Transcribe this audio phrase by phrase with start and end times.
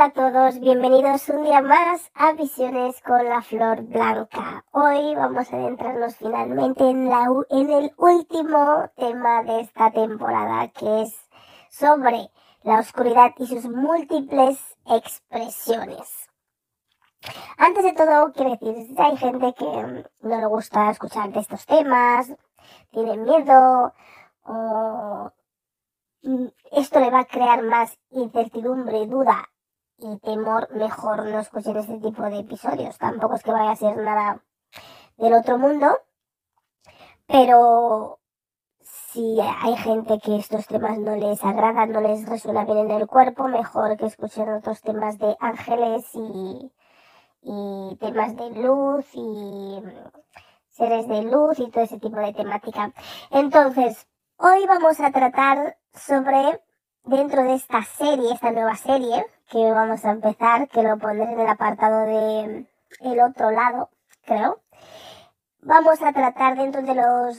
[0.00, 4.64] Hola a todos, bienvenidos un día más a Visiones con la Flor Blanca.
[4.70, 11.28] Hoy vamos a adentrarnos finalmente en, el último tema de esta temporada, que es
[11.68, 12.30] sobre
[12.62, 16.30] la oscuridad y sus múltiples expresiones.
[17.58, 21.66] Antes de todo, quiero decir, si hay gente que no le gusta escuchar de estos
[21.66, 22.32] temas,
[22.90, 23.92] tiene miedo,
[24.44, 25.30] o
[26.22, 29.46] mm, esto le va a crear más incertidumbre, duda
[30.02, 32.98] y temor, mejor no escuchen este tipo de episodios.
[32.98, 34.42] Tampoco es que vaya a ser nada
[35.16, 35.98] del otro mundo,
[37.26, 38.18] pero
[38.80, 43.06] si hay gente que estos temas no les agradan, no les resuena bien en el
[43.06, 46.72] cuerpo, mejor que escuchen otros temas de ángeles y,
[47.42, 49.82] y temas de luz y
[50.68, 52.92] seres de luz y todo ese tipo de temática.
[53.30, 56.62] Entonces, hoy vamos a tratar sobre,
[57.04, 61.40] dentro de esta serie, esta nueva serie, que vamos a empezar, que lo pondré en
[61.40, 62.66] el apartado de
[63.00, 63.90] el otro lado,
[64.24, 64.62] creo.
[65.60, 67.36] Vamos a tratar dentro de los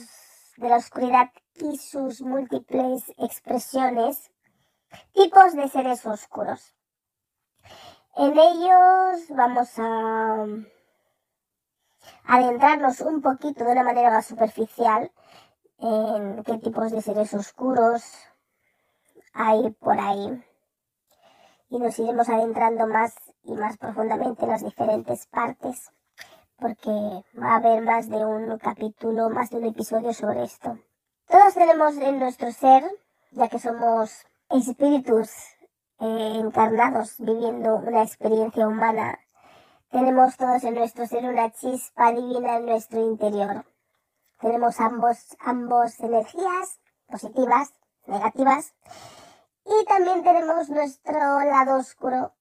[0.58, 4.30] de la oscuridad y sus múltiples expresiones,
[5.12, 6.74] tipos de seres oscuros.
[8.16, 10.46] En ellos vamos a
[12.26, 15.10] adentrarnos un poquito de una manera más superficial
[15.78, 18.02] en qué tipos de seres oscuros
[19.32, 20.44] hay por ahí
[21.72, 25.90] y nos iremos adentrando más y más profundamente en las diferentes partes,
[26.58, 26.90] porque
[27.40, 30.78] va a haber más de un capítulo, más de un episodio sobre esto.
[31.28, 32.84] Todos tenemos en nuestro ser,
[33.30, 35.30] ya que somos espíritus
[35.98, 39.18] eh, encarnados viviendo una experiencia humana,
[39.90, 43.64] tenemos todos en nuestro ser una chispa divina en nuestro interior.
[44.42, 47.72] Tenemos ambos, ambos energías positivas,
[48.06, 48.74] negativas,
[49.80, 52.34] y también tenemos nuestro lado oscuro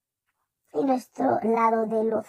[0.74, 2.28] y nuestro lado de luz.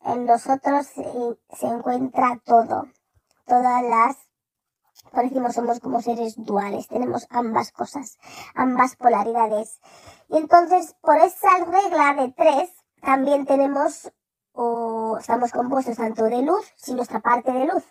[0.00, 2.88] En nosotros se, encuentra todo,
[3.46, 4.16] todas las,
[5.12, 8.18] por decimos, somos como seres duales, tenemos ambas cosas,
[8.54, 9.80] ambas polaridades.
[10.28, 12.70] Y entonces, por esa regla de tres,
[13.00, 14.12] también tenemos,
[14.52, 17.84] o estamos compuestos tanto de luz, sin nuestra parte de luz,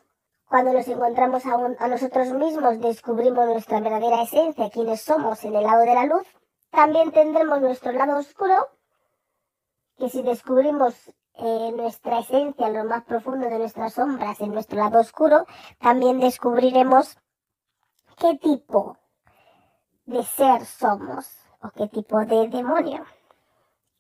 [0.52, 5.80] cuando nos encontramos a, nosotros mismos, descubrimos nuestra verdadera esencia, quiénes somos en el lado
[5.80, 6.28] de la luz,
[6.72, 8.68] también tendremos nuestro lado oscuro,
[9.98, 10.94] que si descubrimos
[11.36, 15.46] eh, nuestra esencia en lo más profundo de nuestras sombras, en nuestro lado oscuro,
[15.80, 17.18] también descubriremos
[18.18, 18.98] qué tipo
[20.04, 23.06] de ser somos o qué tipo de demonio,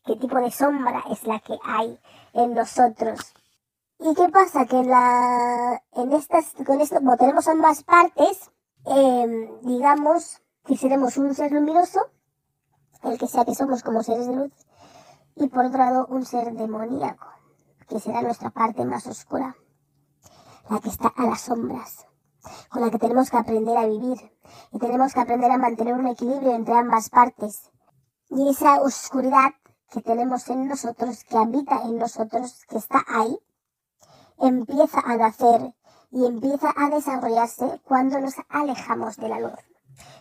[0.04, 1.98] qué tipo de sombra es la que hay
[2.34, 3.34] en nosotros
[4.04, 4.66] ¿Y qué pasa?
[4.66, 8.50] Que la, en estas, con esto, como tenemos ambas partes,
[8.86, 12.00] em, digamos que seremos un ser luminoso,
[13.04, 14.52] el que sea que somos como seres de luz,
[15.36, 17.28] y por otro lado un ser demoníaco,
[17.88, 19.56] que será nuestra parte más oscura,
[20.68, 22.08] la que está a las sombras,
[22.70, 24.18] con la que tenemos que aprender a vivir,
[24.72, 27.70] y tenemos que aprender a mantener un equilibrio entre ambas partes.
[28.32, 29.52] Y esa oscuridad
[29.92, 33.40] que tenemos en nosotros, que habita en nosotros, que está ahí,
[34.42, 35.74] empieza a nacer
[36.12, 39.60] y empieza a desarrollarse cuando nos alejamos de la luz.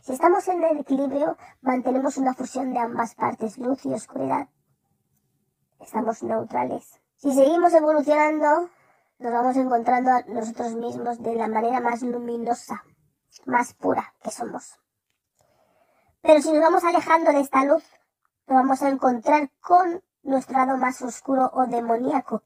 [0.03, 4.48] Si estamos en el equilibrio, mantenemos una fusión de ambas partes, luz y oscuridad.
[5.80, 7.00] Estamos neutrales.
[7.16, 8.70] Si seguimos evolucionando,
[9.19, 12.84] nos vamos encontrando a nosotros mismos de la manera más luminosa,
[13.47, 14.78] más pura que somos.
[16.22, 17.84] Pero si nos vamos alejando de esta luz,
[18.47, 22.42] nos vamos a encontrar con nuestro lado más oscuro o demoníaco,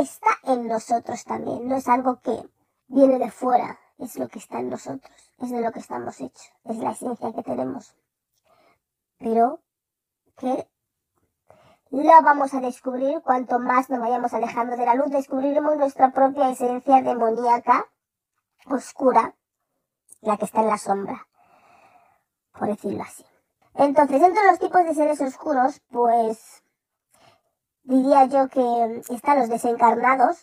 [0.00, 2.48] está en nosotros también, no es algo que
[2.88, 6.52] viene de fuera, es lo que está en nosotros, es de lo que estamos hechos,
[6.64, 7.94] es la esencia que tenemos.
[9.18, 9.60] Pero
[10.36, 10.68] que
[11.90, 16.50] la vamos a descubrir cuanto más nos vayamos alejando de la luz, descubriremos nuestra propia
[16.50, 17.86] esencia demoníaca,
[18.66, 19.34] oscura,
[20.20, 21.26] la que está en la sombra,
[22.52, 23.24] por decirlo así.
[23.74, 26.62] Entonces, entre los tipos de seres oscuros, pues
[27.86, 30.38] diría yo que están los desencarnados,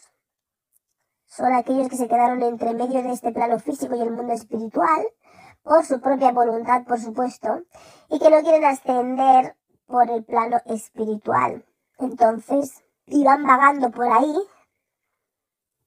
[1.26, 5.06] son aquellos que se quedaron entre medio de este plano físico y el mundo espiritual,
[5.62, 7.64] por su propia voluntad, por supuesto,
[8.10, 9.56] y que no quieren ascender
[9.86, 11.66] por el plano espiritual.
[12.00, 14.36] Entonces, iban vagando por ahí,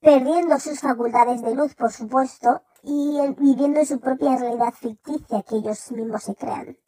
[0.01, 5.57] perdiendo sus facultades de luz, por supuesto, y viviendo en su propia realidad ficticia que
[5.57, 6.79] ellos mismos se crean.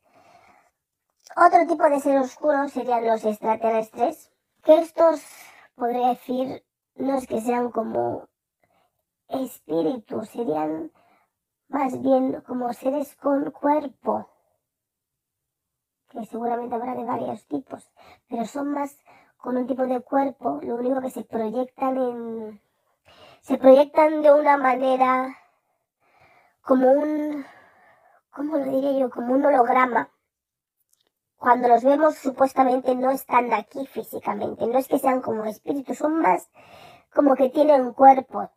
[1.36, 4.30] Otro tipo de seres oscuros serían los extraterrestres,
[4.62, 5.22] que estos,
[5.74, 6.64] podría decir,
[6.96, 8.28] no es que sean como
[9.28, 10.92] espíritus, serían
[11.68, 14.28] más bien como seres con cuerpo,
[16.08, 17.90] que seguramente habrá de varios tipos,
[18.28, 18.98] pero son más
[19.36, 22.60] con un tipo de cuerpo, lo único que se proyectan en...
[23.40, 25.36] se proyectan de una manera
[26.62, 27.44] como un...
[28.30, 29.10] ¿cómo lo diría yo?
[29.10, 30.10] como un holograma.
[31.38, 36.20] Cuando los vemos supuestamente no están aquí físicamente, no es que sean como espíritus, son
[36.20, 36.50] más
[37.14, 38.50] como que tienen cuerpo,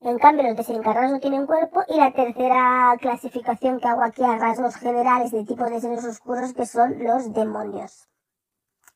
[0.00, 1.82] en cambio, los desencarnados no tienen cuerpo.
[1.88, 6.54] Y la tercera clasificación que hago aquí a rasgos generales de tipos de seres oscuros
[6.54, 8.08] que son los demonios.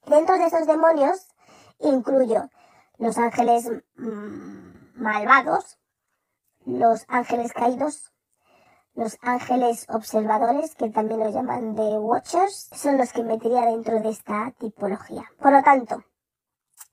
[0.06, 1.28] Dentro de esos demonios
[1.80, 2.48] incluyo
[2.98, 5.78] los ángeles mm, malvados,
[6.64, 8.12] los ángeles caídos,
[8.94, 14.10] los ángeles observadores, que también los llaman de Watchers, son los que metería dentro de
[14.10, 15.24] esta tipología.
[15.40, 16.04] Por lo tanto,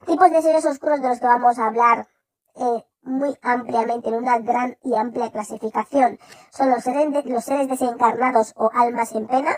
[0.05, 2.07] tipos de seres oscuros de los que vamos a hablar
[2.55, 6.19] eh, muy ampliamente en una gran y amplia clasificación.
[6.51, 9.57] Son los seres, los seres desencarnados o almas en pena,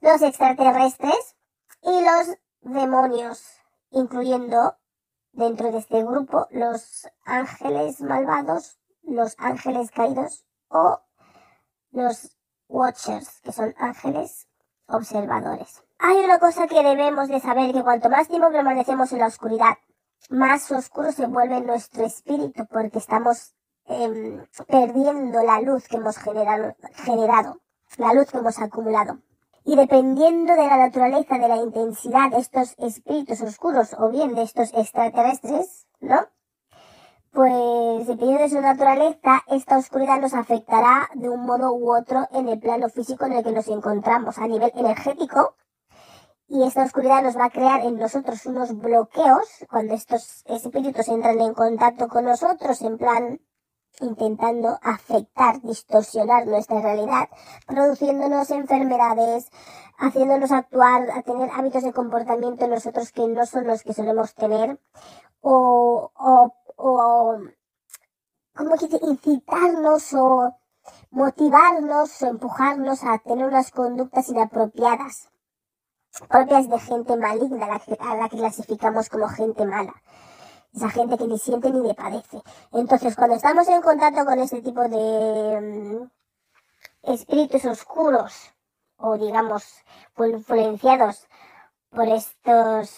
[0.00, 1.36] los extraterrestres
[1.82, 3.44] y los demonios,
[3.90, 4.76] incluyendo
[5.32, 11.00] dentro de este grupo los ángeles malvados, los ángeles caídos o
[11.92, 12.36] los
[12.68, 14.48] watchers, que son ángeles
[14.86, 15.82] observadores.
[15.98, 19.78] Hay una cosa que debemos de saber, que cuanto más tiempo permanecemos en la oscuridad,
[20.30, 23.54] más oscuro se vuelve nuestro espíritu porque estamos
[23.86, 27.60] em, perdiendo la luz que hemos generado, generado,
[27.98, 29.18] la luz que hemos acumulado.
[29.64, 34.42] Y dependiendo de la naturaleza, de la intensidad de estos espíritus oscuros o bien de
[34.42, 36.26] estos extraterrestres, ¿no?
[37.32, 42.46] Pues dependiendo de su naturaleza, esta oscuridad nos afectará de un modo u otro en
[42.48, 44.36] el plano físico en el que nos encontramos.
[44.36, 45.56] A nivel energético,
[46.46, 51.40] y esta oscuridad nos va a crear en nosotros unos bloqueos cuando estos espíritus entran
[51.40, 53.40] en contacto con nosotros en plan
[54.00, 57.28] intentando afectar, distorsionar nuestra realidad,
[57.66, 59.50] produciéndonos enfermedades,
[59.98, 64.34] haciéndonos actuar, a tener hábitos de comportamiento en nosotros que no son los que solemos
[64.34, 64.78] tener,
[65.40, 67.38] o, o, o
[68.54, 70.54] como que incitarnos o
[71.10, 75.32] motivarnos o empujarnos a tener unas conductas inapropiadas
[76.28, 77.66] propias de gente maligna,
[78.00, 79.94] a la que clasificamos como gente mala.
[80.74, 82.42] Esa gente que ni siente ni le padece.
[82.72, 88.52] Entonces, cuando estamos en contacto con este tipo de mm, espíritus oscuros,
[88.96, 89.64] o digamos,
[90.18, 91.26] influenciados
[91.90, 92.94] por estos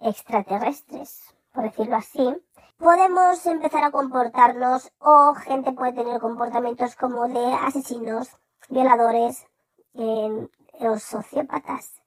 [0.00, 1.22] extraterrestres,
[1.52, 2.36] por decirlo así,
[2.82, 8.36] podemos empezar a comportarnos o gente puede tener comportamientos como de asesinos,
[8.68, 9.46] violadores,
[9.94, 12.02] o sociópatas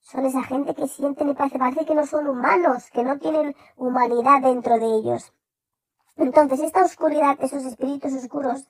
[0.00, 3.54] son esa gente que sienten y parece, parece que no son humanos, que no tienen
[3.76, 5.32] humanidad dentro de ellos.
[6.16, 8.68] Entonces, esta oscuridad, esos espíritus oscuros,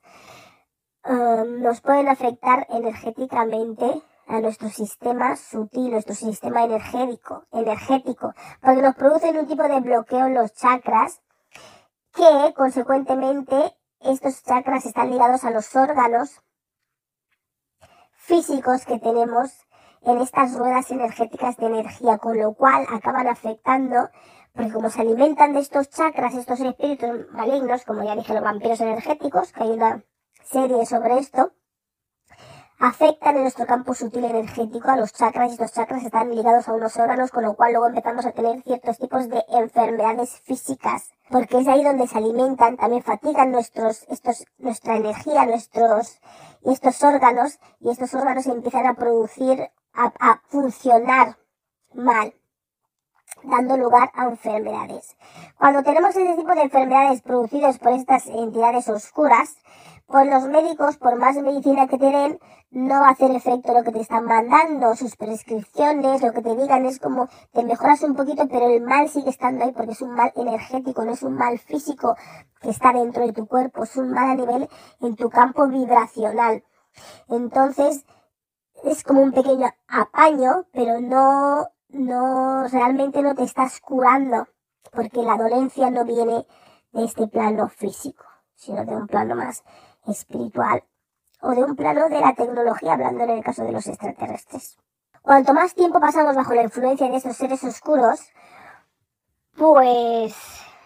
[1.05, 8.95] um, nos pueden afectar energéticamente a nuestro sistema sutil, nuestro sistema energético, energético, porque nos
[8.95, 11.21] producen un tipo de bloqueo en los chakras
[12.13, 16.41] que, consecuentemente, estos chakras están ligados a los órganos
[18.13, 19.67] físicos que tenemos
[20.03, 24.09] en estas ruedas energéticas de energía, con lo cual acaban afectando,
[24.55, 28.81] porque como se alimentan de estos chakras, estos espíritus malignos, como ya dije, los vampiros
[28.81, 30.05] energéticos, que hay una
[30.43, 31.53] serie sobre esto,
[32.81, 36.73] afectan en nuestro campo sutil energético a los chakras y estos chakras están ligados a
[36.73, 41.59] unos órganos, con lo cual luego empezamos a tener ciertos tipos de enfermedades físicas, porque
[41.59, 46.21] es ahí donde se alimentan, también fatigan nuestros, estos, nuestra energía, nuestros,
[46.63, 51.37] estos órganos, y estos órganos empiezan a producir a, funcionar
[51.93, 52.33] mal
[53.43, 55.17] dando lugar a enfermedades.
[55.59, 59.57] Cuando tenemos ese tipo de enfermedades producidas por estas entidades oscuras,
[60.11, 62.41] pues los médicos, por más medicina que te den,
[62.73, 66.57] no va a hacer efecto lo que te están mandando, sus prescripciones, lo que te
[66.57, 70.03] digan es como te mejoras un poquito, pero el mal sigue estando ahí porque es
[70.03, 72.17] un mal energético, no es un mal físico
[72.61, 74.69] que está dentro de tu cuerpo, es un mal a nivel
[75.01, 76.65] en tu campo vibracional.
[77.29, 78.05] Entonces,
[78.83, 84.49] es como un pequeño apaño, pero no, no, realmente no te estás curando,
[84.91, 86.47] porque la dolencia no viene
[86.93, 88.25] de este plano físico,
[88.57, 89.63] sino de un plano más
[90.07, 90.85] espiritual
[91.43, 94.79] o de un plano de la tecnología, hablando en el caso de los extraterrestres.
[95.23, 98.21] Cuanto más tiempo pasamos bajo la influencia de estos seres oscuros,
[99.57, 100.35] pues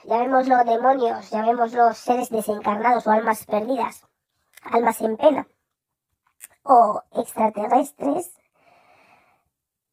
[0.04, 4.04] llamémoslo demonios, llamémoslo seres desencarnados o almas perdidas,
[4.64, 5.46] almas en pena,
[6.62, 8.32] o extraterrestres,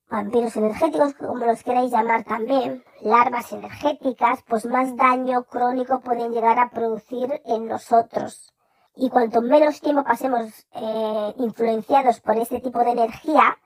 [0.10, 6.60] vampiros energéticos, como los queráis llamar también, larvas energéticas, pues más daño crónico pueden llegar
[6.60, 8.51] a producir en nosotros.
[8.96, 13.58] Y cuanto menos tiempo pasemos eh, influenciados por este tipo de energía,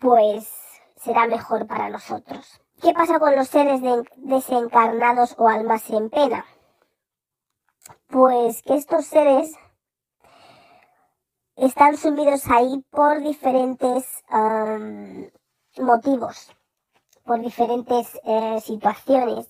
[0.00, 0.52] pues
[0.96, 2.60] será mejor para nosotros.
[2.82, 3.80] ¿Qué pasa con los seres
[4.16, 6.44] desencarnados o almas en pena?
[8.08, 9.54] Pues que estos seres
[11.56, 14.22] están sumidos ahí por diferentes
[15.78, 16.50] motivos,
[17.24, 19.48] por diferentes eh, situaciones.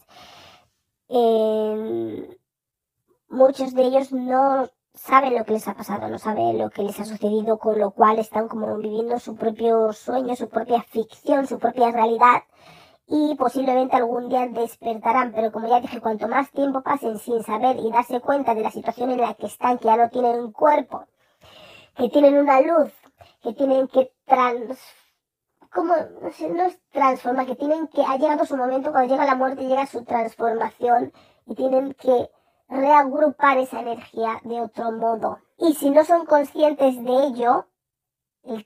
[3.28, 6.98] muchos de ellos no saben lo que les ha pasado, no saben lo que les
[6.98, 11.58] ha sucedido, con lo cual están como viviendo su propio sueño, su propia ficción, su
[11.58, 12.42] propia realidad
[13.06, 17.76] y posiblemente algún día despertarán, pero como ya dije, cuanto más tiempo pasen sin saber
[17.76, 20.52] y darse cuenta de la situación en la que están, que ya no tienen un
[20.52, 21.04] cuerpo,
[21.94, 22.92] que tienen una luz,
[23.42, 24.78] que tienen que trans...
[25.72, 25.94] ¿Cómo?
[25.94, 28.02] No es transforma, que tienen que...
[28.02, 31.12] Ha llegado su momento, cuando llega la muerte llega su transformación
[31.46, 32.30] y tienen que
[32.68, 35.38] reagrupar esa energía de otro modo.
[35.58, 37.66] Y si no son conscientes de ello,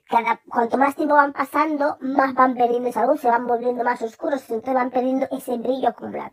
[0.09, 4.01] cada, cuanto más tiempo van pasando, más van perdiendo esa luz, se van volviendo más
[4.01, 6.31] oscuros, entonces van perdiendo ese brillo acumulado.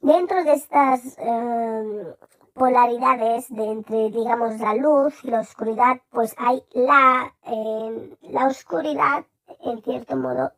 [0.00, 2.14] Dentro de estas eh,
[2.54, 9.24] polaridades de entre, digamos, la luz y la oscuridad, pues hay la, eh, la oscuridad,
[9.60, 10.52] en cierto modo,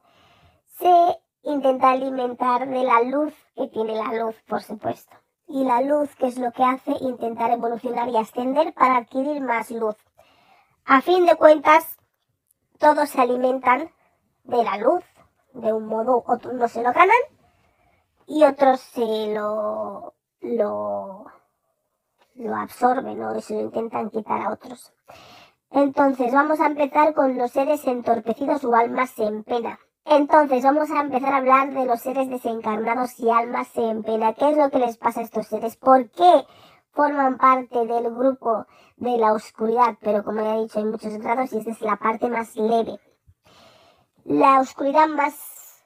[0.79, 5.22] se intenta alimentar de la luz que tiene la luz, por supuesto
[5.53, 9.71] y la luz, que es lo que hace intentar evolucionar y ascender para adquirir más
[9.71, 9.97] luz.
[10.87, 11.99] A fin de cuentas,
[12.79, 13.91] todos se alimentan
[14.45, 15.05] de la luz,
[15.53, 17.11] de un modo u otro no se lo ganan
[18.27, 21.27] y otros se lo, lo,
[22.35, 24.93] lo absorben o se lo intentan quitar a otros.
[25.71, 29.79] Entonces vamos a empezar con los seres entorpecidos o almas en pena.
[30.05, 34.35] Entonces vamos a empezar a hablar de los seres desencarnados y almas en pena.
[34.35, 35.77] ¿Qué es lo que les pasa a estos seres?
[35.77, 36.45] ¿Por qué
[36.91, 38.67] forman parte del grupo
[38.97, 39.97] de la oscuridad?
[40.01, 42.99] Pero como ya he dicho, hay muchos grados y esta es la parte más leve.
[44.25, 45.85] La oscuridad más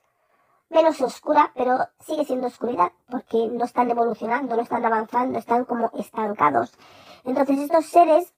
[0.70, 5.90] menos oscura, pero sigue siendo oscuridad porque no están evolucionando, no están avanzando, están como
[5.94, 6.72] estancados.
[7.24, 8.34] Entonces estos seres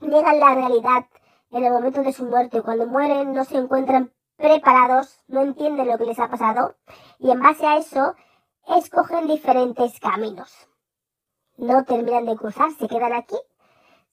[0.00, 1.06] niegan la realidad
[1.50, 2.62] en el momento de su muerte.
[2.62, 6.76] Cuando mueren no se encuentran preparados, no entienden lo que les ha pasado
[7.18, 8.14] y en base a eso
[8.68, 10.68] escogen diferentes caminos.
[11.56, 13.36] No terminan de cruzar, se quedan aquí,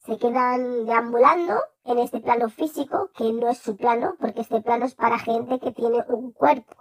[0.06, 4.86] se quedan deambulando en este plano físico, que no es su plano, porque este plano
[4.86, 6.76] es para gente que tiene un cuerpo.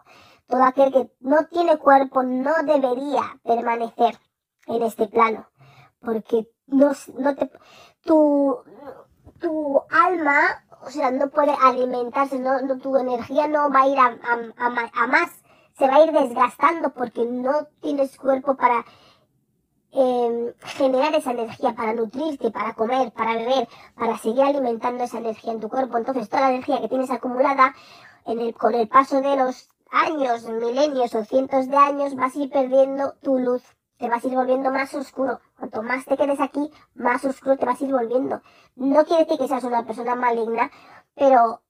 [0.47, 4.19] Todo aquel que no tiene cuerpo no debería permanecer
[4.67, 5.49] en este plano,
[6.01, 7.51] porque no, no te,
[8.03, 8.59] tu,
[9.39, 13.99] tu alma o sea, no puede alimentarse, no, no, tu energía no va a ir
[13.99, 14.19] a,
[14.57, 15.31] a, más,
[15.79, 18.85] se va a ir desgastando porque no tienes cuerpo para
[19.93, 25.53] em, generar esa energía, para nutrirte, para comer, para beber, para seguir alimentando esa energía
[25.53, 25.99] en tu cuerpo.
[25.99, 27.75] Entonces, toda la energía que tienes acumulada
[28.27, 32.39] en el, con el paso de los años, milenios o cientos de años, vas a
[32.39, 33.63] ir perdiendo tu luz
[34.01, 35.41] te vas a ir volviendo más oscuro.
[35.59, 38.41] Cuanto más te quedes aquí, más oscuro te vas a ir volviendo.
[38.75, 40.71] No quiere decir que seas una persona maligna,
[41.15, 41.61] pero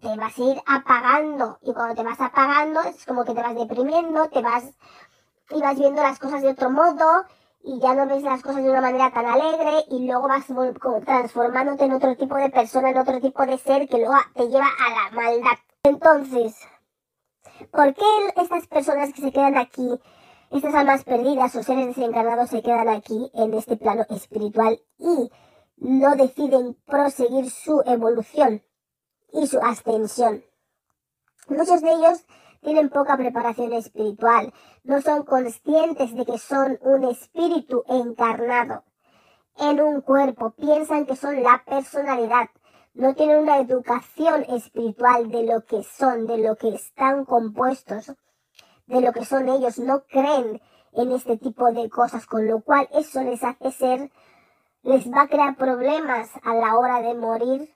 [0.00, 1.58] te vas a ir apagando.
[1.60, 4.64] Y cuando te vas apagando, es como que te vas deprimiendo, te vas
[5.50, 7.24] y vas viendo las cosas de otro modo
[7.64, 10.46] y ya no ves las cosas de una manera tan alegre y luego vas
[11.04, 14.66] transformándote en otro tipo de persona, en otro tipo de ser que luego te lleva
[14.66, 15.58] a la maldad.
[15.82, 16.56] Entonces,
[17.72, 18.04] ¿por qué
[18.36, 20.00] estas personas que se quedan aquí
[20.52, 25.30] estas almas perdidas o seres desencarnados se quedan aquí en este plano espiritual y
[25.76, 28.62] no deciden proseguir su evolución
[29.32, 30.44] y su ascensión.
[31.48, 32.26] Muchos de ellos
[32.60, 34.52] tienen poca preparación espiritual,
[34.84, 38.84] no son conscientes de que son un espíritu encarnado
[39.58, 42.50] en un cuerpo, piensan que son la personalidad,
[42.92, 48.12] no tienen una educación espiritual de lo que son, de lo que están compuestos
[48.86, 50.60] de lo que son ellos, no creen
[50.92, 54.10] en este tipo de cosas, con lo cual eso les hace ser,
[54.82, 57.74] les va a crear problemas a la hora de morir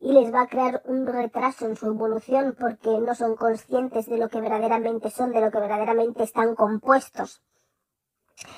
[0.00, 4.18] y les va a crear un retraso en su evolución porque no son conscientes de
[4.18, 7.42] lo que verdaderamente son, de lo que verdaderamente están compuestos.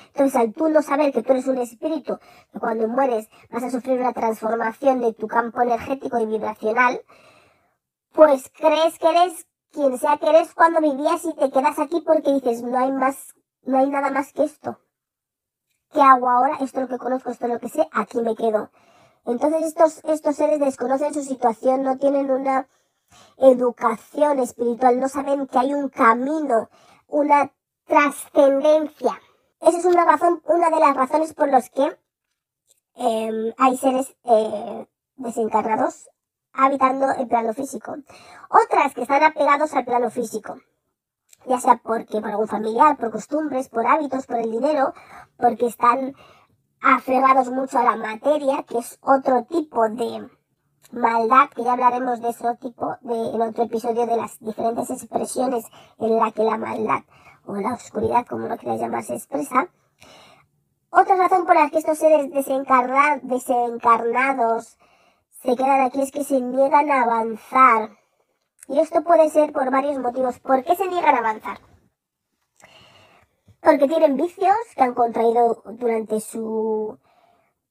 [0.07, 2.19] Entonces, al tú no saber que tú eres un espíritu,
[2.51, 7.01] que cuando mueres vas a sufrir una transformación de tu campo energético y vibracional,
[8.13, 12.33] pues crees que eres quien sea que eres cuando vivías y te quedas aquí porque
[12.33, 14.79] dices, no hay más, no hay nada más que esto.
[15.91, 16.57] ¿Qué hago ahora?
[16.61, 18.69] Esto es lo que conozco, esto es lo que sé, aquí me quedo.
[19.25, 22.67] Entonces estos, estos seres desconocen su situación, no tienen una
[23.37, 26.69] educación espiritual, no saben que hay un camino,
[27.07, 27.51] una
[27.85, 29.19] trascendencia.
[29.59, 31.97] Esa es una razón, una de las razones por las que
[32.95, 34.87] em, hay seres eh,
[35.17, 36.09] desencarnados
[36.53, 37.95] habitando el plano físico.
[38.49, 40.55] Otras que están apegados al plano físico,
[41.45, 44.93] ya sea porque por algún familiar, por costumbres, por hábitos, por el dinero,
[45.37, 46.13] porque están
[46.81, 50.29] aferrados mucho a la materia, que es otro tipo de
[50.91, 55.65] maldad, que ya hablaremos de ese tipo de, en otro episodio de las diferentes expresiones
[55.99, 57.03] en la que la maldad
[57.45, 59.67] o la oscuridad, como lo quieras llamar, se expresa.
[60.89, 64.77] Otra razón por la que estos seres desencarnados
[65.43, 67.89] se quedan aquí es que se niegan a avanzar.
[68.67, 70.39] Y esto puede ser por varios motivos.
[70.39, 71.59] ¿Por qué se niegan a avanzar?
[73.59, 76.97] Porque tienen vicios que han contraído durante su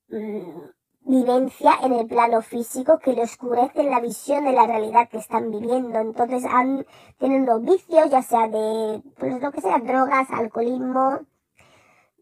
[0.09, 0.61] mm,
[1.03, 5.50] vivencia en el plano físico que le oscurecen la visión de la realidad que están
[5.50, 5.99] viviendo.
[5.99, 6.87] Entonces han,
[7.19, 11.21] tienen los vicios, ya sea de, pues lo que sea, drogas, alcoholismo,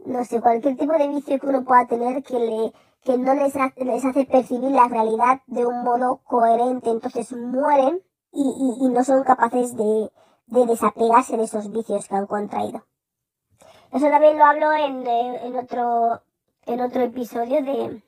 [0.05, 2.73] no sé, cualquier tipo de vicio que uno pueda tener que le
[3.05, 8.03] que no les, les hace percibir la realidad de un modo coherente, entonces mueren
[8.33, 10.11] y, y, no son capaces de,
[10.47, 12.85] de, desapegarse de esos vicios que han contraído.
[13.93, 16.23] Eso también lo hablo en, en otro,
[16.67, 18.03] en otro episodio de,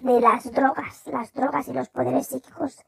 [0.00, 2.84] de las drogas, las drogas y los poderes psíquicos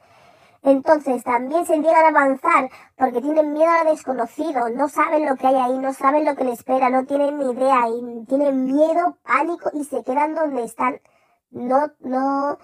[0.70, 5.36] entonces también se niegan a avanzar porque tienen miedo a lo desconocido, no saben lo
[5.36, 8.64] que hay ahí, no saben lo que les espera, no tienen ni idea y tienen
[8.66, 11.00] miedo, pánico y se quedan donde están.
[11.50, 12.58] No, no,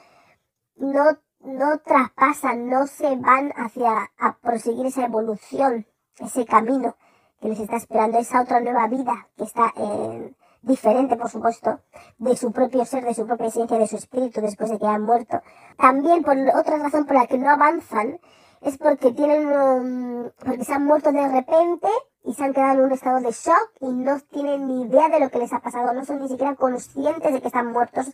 [0.76, 1.04] no,
[1.40, 5.86] no traspasan, no se van hacia a proseguir esa evolución,
[6.18, 6.96] ese camino
[7.40, 11.80] que les está esperando, esa otra nueva vida que está en, diferente, por supuesto,
[12.18, 15.02] de su propio ser, de su propia esencia, de su espíritu después de que han
[15.02, 15.40] muerto.
[15.76, 18.18] También por otra razón por la que no avanzan
[18.60, 21.88] es porque tienen, um, porque se han muerto de repente
[22.24, 25.20] y se han quedado en un estado de shock y no tienen ni idea de
[25.20, 28.10] lo que les ha pasado, no son ni siquiera conscientes de que están muertos.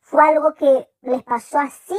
[0.00, 1.98] Fue algo que les pasó así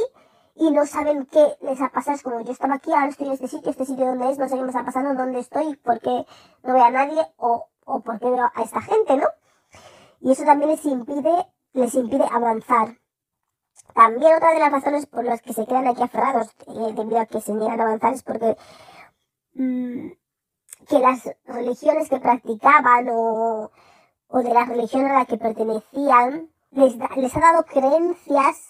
[0.56, 2.16] y no saben qué les ha pasado.
[2.16, 4.48] Es como yo estaba aquí, ahora estoy en este sitio, este sitio donde es, no
[4.48, 6.26] sé qué me está pasando, dónde estoy, por qué
[6.64, 9.28] no veo a nadie o, o por qué veo a esta gente, ¿no?
[10.22, 12.96] Y eso también les impide, les impide avanzar.
[13.94, 17.26] También otra de las razones por las que se quedan aquí aferrados eh, debido a
[17.26, 18.56] que se niegan a avanzar es porque
[19.54, 20.08] mm,
[20.88, 23.70] que las religiones que practicaban o,
[24.28, 28.68] o de la religión a la que pertenecían les, les ha dado creencias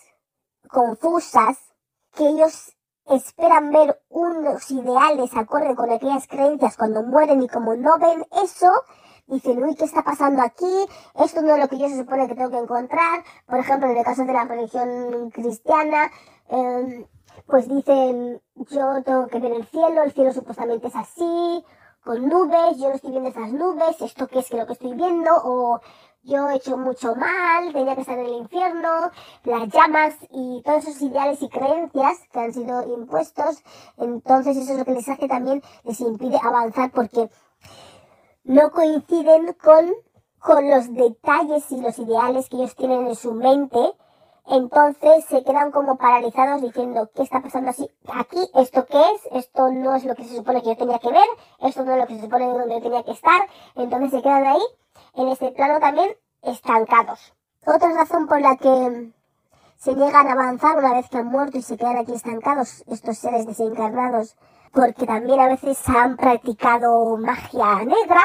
[0.68, 1.58] confusas
[2.14, 7.98] que ellos esperan ver unos ideales acorde con aquellas creencias cuando mueren y como no
[7.98, 8.70] ven eso,
[9.32, 10.86] dicen, uy, ¿qué está pasando aquí?
[11.14, 13.24] Esto no es lo que yo se supone que tengo que encontrar.
[13.46, 16.10] Por ejemplo, en el caso de la religión cristiana,
[16.48, 17.06] em,
[17.46, 21.64] pues dicen, yo tengo que ver el cielo, el cielo supuestamente es así,
[22.04, 24.94] con nubes, yo no estoy viendo esas nubes, esto qué es que lo que estoy
[24.94, 25.80] viendo, o
[26.24, 29.10] yo he hecho mucho mal, tenía que estar en el infierno,
[29.44, 33.62] las llamas y todos esos ideales y creencias que han sido impuestos,
[33.96, 37.30] entonces eso es lo que les hace también, les impide avanzar porque
[38.44, 39.92] no coinciden con,
[40.38, 43.78] con los detalles y los ideales que ellos tienen en su mente,
[44.46, 47.88] entonces se quedan como paralizados diciendo, ¿qué está pasando así?
[48.12, 49.44] Aquí, ¿esto qué es?
[49.44, 51.28] Esto no es lo que se supone que yo tenía que ver,
[51.60, 53.40] esto no es lo que se supone donde yo tenía que estar,
[53.76, 54.62] entonces se quedan ahí,
[55.14, 57.34] en ese plano también, estancados.
[57.64, 59.12] Otra razón por la que
[59.76, 63.18] se niegan a avanzar una vez que han muerto y se quedan aquí estancados estos
[63.18, 64.36] seres desencarnados
[64.72, 68.22] porque también a veces han practicado magia negra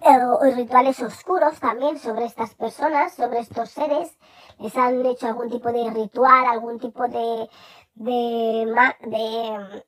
[0.00, 4.16] eh, rituales oscuros también sobre estas personas, sobre estos seres.
[4.58, 7.48] Les han hecho algún tipo de ritual, algún tipo de,
[7.94, 9.84] de, de,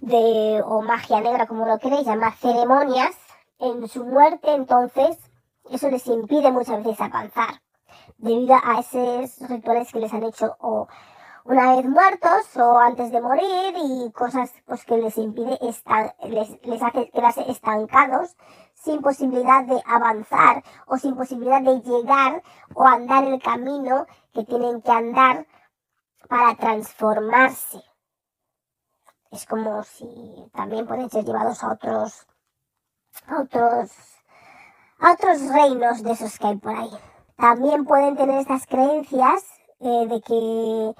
[0.00, 3.16] de o magia negra, como lo queréis llamar, ceremonias
[3.58, 5.18] en su muerte, entonces
[5.70, 7.62] eso les impide muchas veces avanzar
[8.18, 10.88] debido a esos rituales que les han hecho o
[11.48, 16.60] una vez muertos o antes de morir y cosas pues que les impide estar, les,
[16.64, 18.36] les hace quedarse estancados
[18.74, 22.42] sin posibilidad de avanzar o sin posibilidad de llegar
[22.74, 25.46] o andar el camino que tienen que andar
[26.28, 27.82] para transformarse.
[29.30, 32.26] Es como si también pueden ser llevados a otros,
[33.26, 33.92] a otros,
[34.98, 36.90] a otros reinos de esos que hay por ahí.
[37.36, 39.44] También pueden tener estas creencias
[39.78, 40.94] eh, de que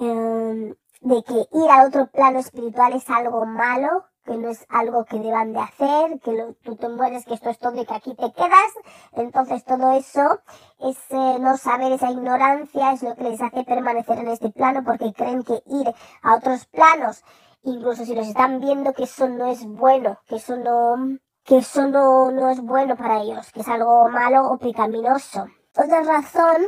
[0.00, 5.04] Em, de que ir al otro plano espiritual es algo malo, que no es algo
[5.04, 8.14] que deban de hacer, que tú te mueres, que esto es todo y que aquí
[8.14, 8.72] te quedas.
[9.12, 10.40] Entonces todo eso,
[10.78, 15.12] ese no saber, esa ignorancia es lo que les hace permanecer en este plano porque
[15.12, 17.22] creen que ir a otros planos,
[17.62, 21.88] incluso si los están viendo, que eso no es bueno, que eso no, que eso
[21.88, 25.46] no, no es bueno para ellos, que es algo malo o pecaminoso.
[25.76, 26.66] Otra razón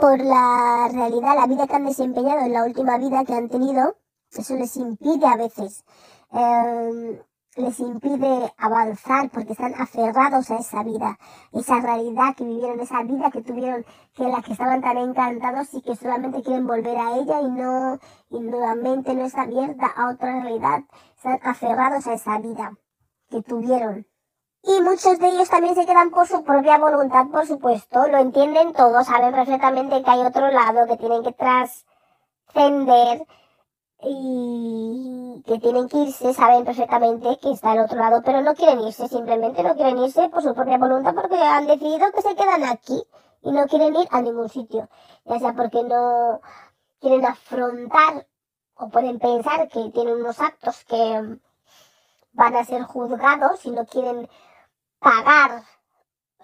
[0.00, 3.96] por la realidad, la vida que han desempeñado en la última vida que han tenido,
[4.30, 5.84] eso les impide a veces
[6.30, 7.18] Em,
[7.56, 11.18] les impide avanzar porque están aferrados a esa vida,
[11.52, 13.84] esa realidad que vivieron, esa vida que tuvieron,
[14.14, 17.50] que en la que estaban tan encantados y que solamente quieren volver a ella y
[17.50, 20.84] no, y nuevamente no está abierta a otra realidad,
[21.16, 22.76] están aferrados a esa vida
[23.30, 24.06] que tuvieron.
[24.62, 28.72] Y muchos de ellos también se quedan por su propia voluntad, por supuesto, lo entienden
[28.72, 33.26] todos, saben perfectamente que hay otro lado que tienen que trascender,
[34.00, 38.80] y que tienen que irse, saben perfectamente que está al otro lado, pero no quieren
[38.80, 42.64] irse, simplemente no quieren irse por su propia voluntad porque han decidido que se quedan
[42.64, 43.02] aquí
[43.42, 44.88] y no quieren ir a ningún sitio,
[45.24, 46.40] ya sea porque no
[47.00, 48.26] quieren afrontar
[48.76, 51.38] o pueden pensar que tienen unos actos que
[52.32, 54.28] van a ser juzgados y no quieren
[54.98, 55.62] pagar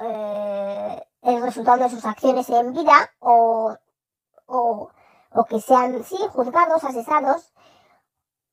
[0.01, 3.77] eh, el resultado de sus acciones en vida o,
[4.47, 4.90] o
[5.35, 7.53] o que sean, sí, juzgados, asesados,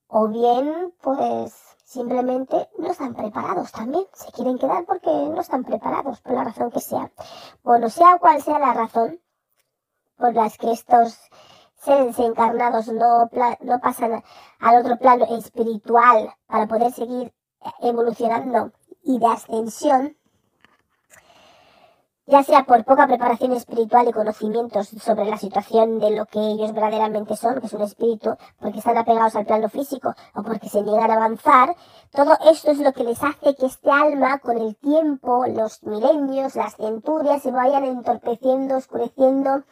[0.07, 1.53] o bien, pues,
[1.85, 4.05] simplemente no están preparados también.
[4.13, 7.11] Se quieren quedar porque no están preparados, por la razón que sea.
[7.63, 9.21] Bueno, sea cual sea la razón
[10.17, 11.19] por las que estos
[11.75, 13.29] seres encarnados no,
[13.61, 14.23] no pasan
[14.59, 17.33] al otro plano espiritual para poder seguir
[17.81, 18.71] evolucionando
[19.03, 20.17] y de ascensión,
[22.27, 26.71] ya sea por poca preparación espiritual y conocimientos sobre la situación de lo que ellos
[26.71, 30.81] verdaderamente son, que es un espíritu, porque están apegados al plano físico o porque se
[30.81, 31.75] niegan a avanzar,
[32.11, 36.55] todo esto es lo que les hace que este alma, con el tiempo, los milenios,
[36.55, 39.63] las centurias, se vayan entorpeciendo, oscureciendo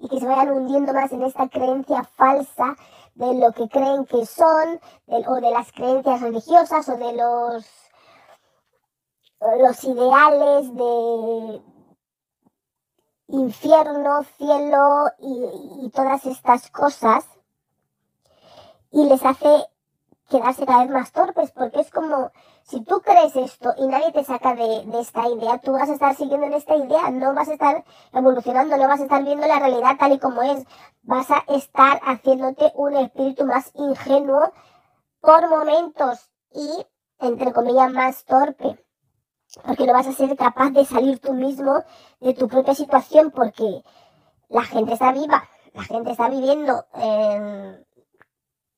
[0.00, 2.74] y que se vayan hundiendo más en esta creencia falsa
[3.14, 7.87] de lo que creen que son, o de las creencias religiosas o de los
[9.40, 11.62] los ideales de,
[13.28, 17.26] infierno, cielo y, todas estas cosas
[18.90, 19.66] y les hace
[20.28, 22.30] quedarse cada vez más torpes porque es como
[22.62, 26.14] si tú crees esto y nadie te saca de, esta idea, tú vas a estar
[26.14, 29.58] siguiendo en esta idea, no vas a estar evolucionando, no vas a estar viendo la
[29.58, 30.64] realidad tal y como es,
[31.02, 34.52] vas a estar haciéndote un espíritu más ingenuo
[35.20, 36.86] por momentos y,
[37.20, 38.87] entre comillas, más torpe
[39.64, 41.82] porque no vas a ser capaz de salir tú mismo
[42.20, 43.82] de tu propia situación porque
[44.48, 46.84] la gente está viva, la gente está viviendo.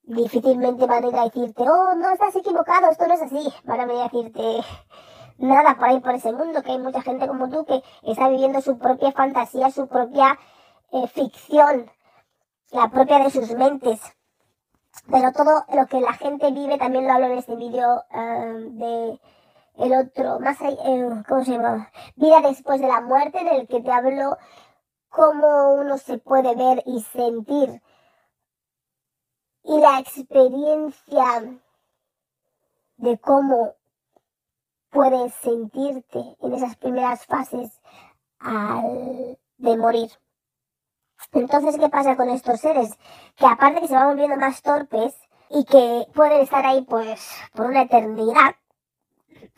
[0.02, 3.52] difícilmente van a ir a decirte, oh, no estás equivocado, esto no es así.
[3.64, 4.60] Van a venir a decirte
[5.38, 8.60] nada por ahí por ese mundo, que hay mucha gente como tú que está viviendo
[8.60, 10.38] su propia fantasía, su propia
[10.92, 11.90] eh, ficción,
[12.72, 14.00] la propia de sus mentes.
[15.10, 19.20] Pero todo lo que la gente vive, también lo hablo en este vídeo eh, de
[19.80, 21.90] el otro, más allá, eh, ¿cómo se llama?
[22.16, 24.36] Vida después de la muerte, en el que te hablo
[25.08, 27.82] cómo uno se puede ver y sentir.
[29.62, 31.60] Y la experiencia
[32.96, 33.74] de cómo
[34.90, 37.80] puedes sentirte en esas primeras fases
[38.38, 40.10] al, de morir.
[41.32, 42.98] Entonces, ¿qué pasa con estos seres?
[43.36, 45.14] Que aparte que se van volviendo más torpes
[45.50, 48.54] y que pueden estar ahí pues por una eternidad,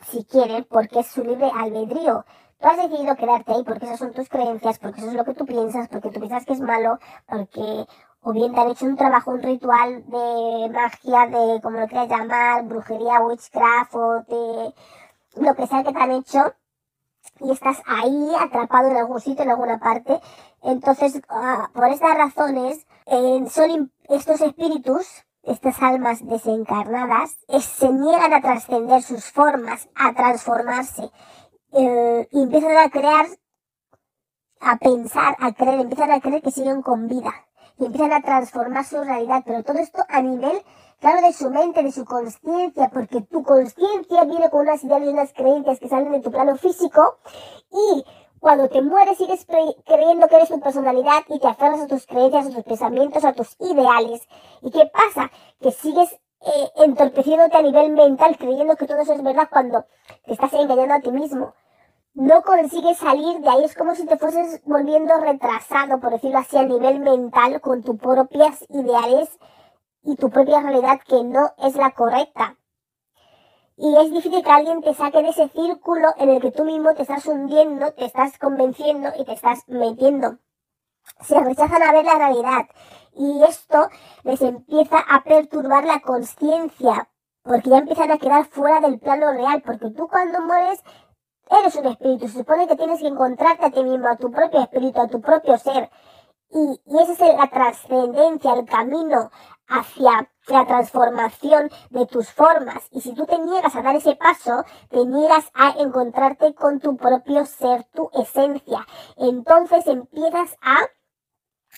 [0.09, 2.25] si quieren, porque es su libre albedrío.
[2.59, 5.33] Tú has decidido quedarte ahí porque esas son tus creencias, porque eso es lo que
[5.33, 7.85] tú piensas, porque tú piensas que es malo, porque
[8.21, 12.07] o bien te han hecho un trabajo, un ritual de magia, de como lo quieras
[12.07, 14.73] llamar, brujería, witchcraft o de
[15.35, 16.53] lo que sea que te han hecho
[17.39, 20.19] y estás ahí atrapado en algún sitio, en alguna parte.
[20.61, 28.41] Entonces, ah, por estas razones, eh, son estos espíritus estas almas desencarnadas se niegan a
[28.41, 31.11] trascender sus formas, a transformarse,
[31.73, 33.25] eh, y empiezan a crear,
[34.61, 37.33] a pensar, a creer, empiezan a creer que siguen con vida,
[37.77, 40.63] y empiezan a transformar su realidad, pero todo esto a nivel,
[40.99, 45.07] claro, de su mente, de su conciencia, porque tu conciencia viene con unas ideas y
[45.07, 47.17] unas creencias que salen de tu plano físico,
[47.71, 48.05] y
[48.43, 49.47] cuando te mueres sigues
[49.85, 53.31] creyendo que eres tu personalidad y te aferras a tus creencias, a tus pensamientos, a
[53.31, 54.27] tus ideales.
[54.61, 55.31] ¿Y qué pasa?
[55.61, 59.85] Que sigues eh, entorpeciéndote a nivel mental creyendo que todo eso es verdad cuando
[60.25, 61.53] te estás engañando a ti mismo.
[62.15, 66.57] No consigues salir de ahí, es como si te fueses volviendo retrasado, por decirlo así,
[66.57, 69.39] a nivel mental con tus propias ideales
[70.03, 72.57] y tu propia realidad que no es la correcta.
[73.75, 76.93] Y es difícil que alguien te saque de ese círculo en el que tú mismo
[76.93, 80.37] te estás hundiendo, te estás convenciendo y te estás metiendo.
[81.21, 82.67] Se rechazan a ver la realidad
[83.15, 83.89] y esto
[84.23, 87.09] les empieza a perturbar la conciencia
[87.43, 90.81] porque ya empiezan a quedar fuera del plano real, porque tú cuando mueres
[91.49, 94.61] eres un espíritu, se supone que tienes que encontrarte a ti mismo, a tu propio
[94.61, 95.89] espíritu, a tu propio ser.
[96.51, 99.29] Y, y esa es la trascendencia, el camino
[99.67, 102.87] hacia la transformación de tus formas.
[102.91, 106.97] Y si tú te niegas a dar ese paso, te niegas a encontrarte con tu
[106.97, 108.85] propio ser, tu esencia.
[109.17, 110.77] Entonces empiezas a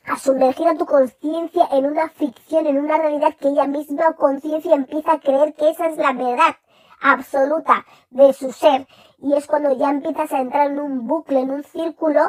[0.07, 4.75] a sumergir a tu conciencia en una ficción, en una realidad que ella misma conciencia
[4.75, 6.55] empieza a creer que esa es la verdad
[7.01, 8.87] absoluta de su ser.
[9.19, 12.21] Y es cuando ya empiezas a entrar en un bucle, en un círculo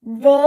[0.00, 0.40] de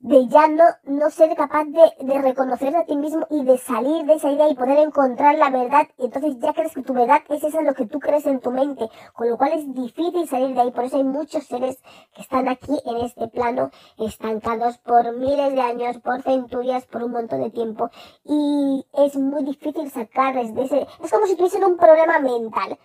[0.00, 4.06] de ya no, no ser capaz de, de reconocer a ti mismo y de salir
[4.06, 5.88] de esa idea y poder encontrar la verdad.
[5.98, 8.50] Y entonces ya crees que tu verdad es esa lo que tú crees en tu
[8.50, 10.70] mente, con lo cual es difícil salir de ahí.
[10.70, 11.82] Por eso hay muchos seres
[12.14, 17.12] que están aquí en este plano, estancados por miles de años, por centurias, por un
[17.12, 17.90] montón de tiempo.
[18.24, 22.78] Y es muy difícil sacarles de ese, es como si tuviesen un problema mental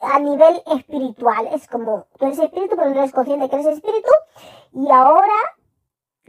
[0.00, 1.48] a nivel espiritual.
[1.52, 4.10] Es como, tú eres espíritu, pero no eres consciente que eres espíritu.
[4.72, 5.34] Y ahora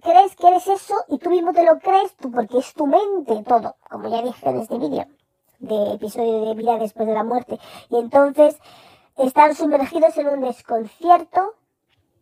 [0.02, 3.44] crees que eres eso y tú mismo te lo crees tú porque es tu mente
[3.48, 5.06] todo, como ya dije en este vídeo
[5.60, 7.60] de episodio de vida después de la muerte.
[7.90, 8.58] Y entonces
[9.18, 11.54] están sumergidos en un desconcierto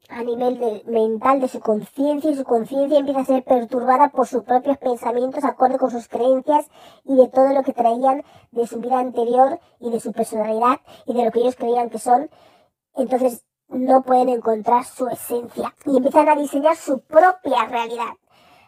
[0.09, 4.43] a nivel mental de su conciencia y su conciencia empieza a ser perturbada por sus
[4.43, 6.67] propios pensamientos acorde con sus creencias
[7.05, 11.13] y de todo lo que traían de su vida anterior y de su personalidad y
[11.13, 12.29] de lo que ellos creían que son.
[12.95, 18.13] Entonces no pueden encontrar su esencia y empiezan a diseñar su propia realidad,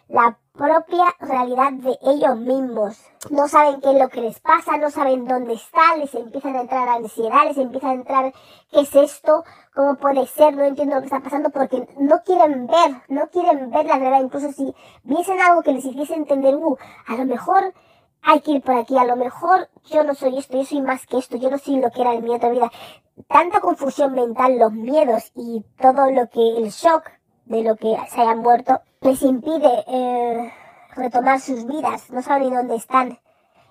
[0.08, 3.02] la propia realidad de ellos mismos.
[3.30, 6.62] No saben qué es lo que les pasa, no saben dónde están, les empiezan a
[6.62, 8.34] entrar ansiedad, les empieza a entrar
[8.72, 12.68] qué es esto, cómo puede ser, no entiendo lo que está pasando porque no quieren
[12.68, 16.78] ver, no quieren ver la realidad, incluso si viesen algo que les hiciese entender, uh,
[17.08, 17.74] a lo mejor
[18.24, 21.06] hay que ir por aquí, a lo mejor yo no soy esto, yo soy más
[21.08, 22.72] que esto, yo no soy lo que era en mi otra vida.
[23.28, 27.10] Tanta confusión mental, los miedos y todo lo que, el shock
[27.46, 30.54] de lo que se hayan muerto, les impide eh,
[30.96, 33.20] retomar sus vidas, no saben ni dónde están.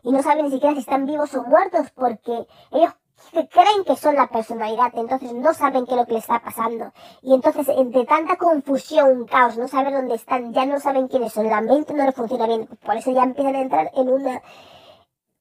[0.03, 2.95] Y no saben ni siquiera si están vivos o muertos porque ellos
[3.33, 6.41] que creen que son la personalidad, entonces no saben qué es lo que les está
[6.41, 6.93] pasando.
[7.23, 11.49] Y entonces, entre tanta confusión, caos, no saber dónde están, ya no saben quiénes son,
[11.49, 14.43] la mente no le funciona bien, por eso ya empiezan a entrar en una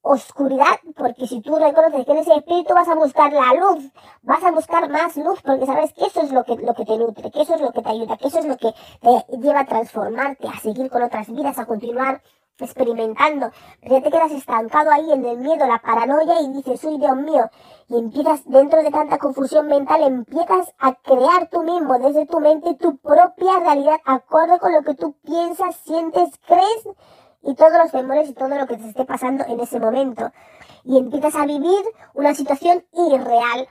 [0.01, 4.51] oscuridad, porque si tú reconoces que eres espíritu vas a buscar la luz, vas a
[4.51, 7.41] buscar más luz, porque sabes que eso es lo que, lo que te nutre, que
[7.41, 10.47] eso es lo que te ayuda, que eso es lo que te lleva a transformarte,
[10.47, 12.21] a seguir con otras vidas, a continuar
[12.61, 16.97] experimentando, pero ya te quedas estancado ahí en el miedo, la paranoia y dices, uy
[16.97, 17.49] Dios mío,
[17.87, 22.75] y empiezas dentro de tanta confusión mental, empiezas a crear tú mismo desde tu mente
[22.75, 26.87] tu propia realidad acorde con lo que tú piensas, sientes, crees
[27.41, 30.31] y todos los temores y todo lo que te esté pasando en ese momento.
[30.83, 33.67] Y empiezas a vivir una situación irreal,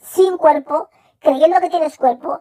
[0.00, 0.88] sin cuerpo,
[1.20, 2.40] creyendo que tienes cuerpo,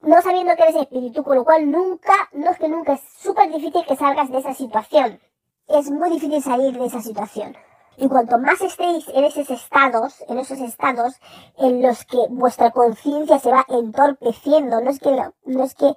[0.00, 3.50] no sabiendo que eres espíritu, con lo cual nunca, no es que nunca, es súper
[3.52, 5.20] difícil que salgas de esa situación.
[5.68, 7.56] Es muy difícil salir de esa situación.
[7.96, 11.14] Y cuanto más estéis en esos estados, en esos estados
[11.58, 15.10] en los que vuestra conciencia se va entorpeciendo, no es que,
[15.44, 15.94] no es que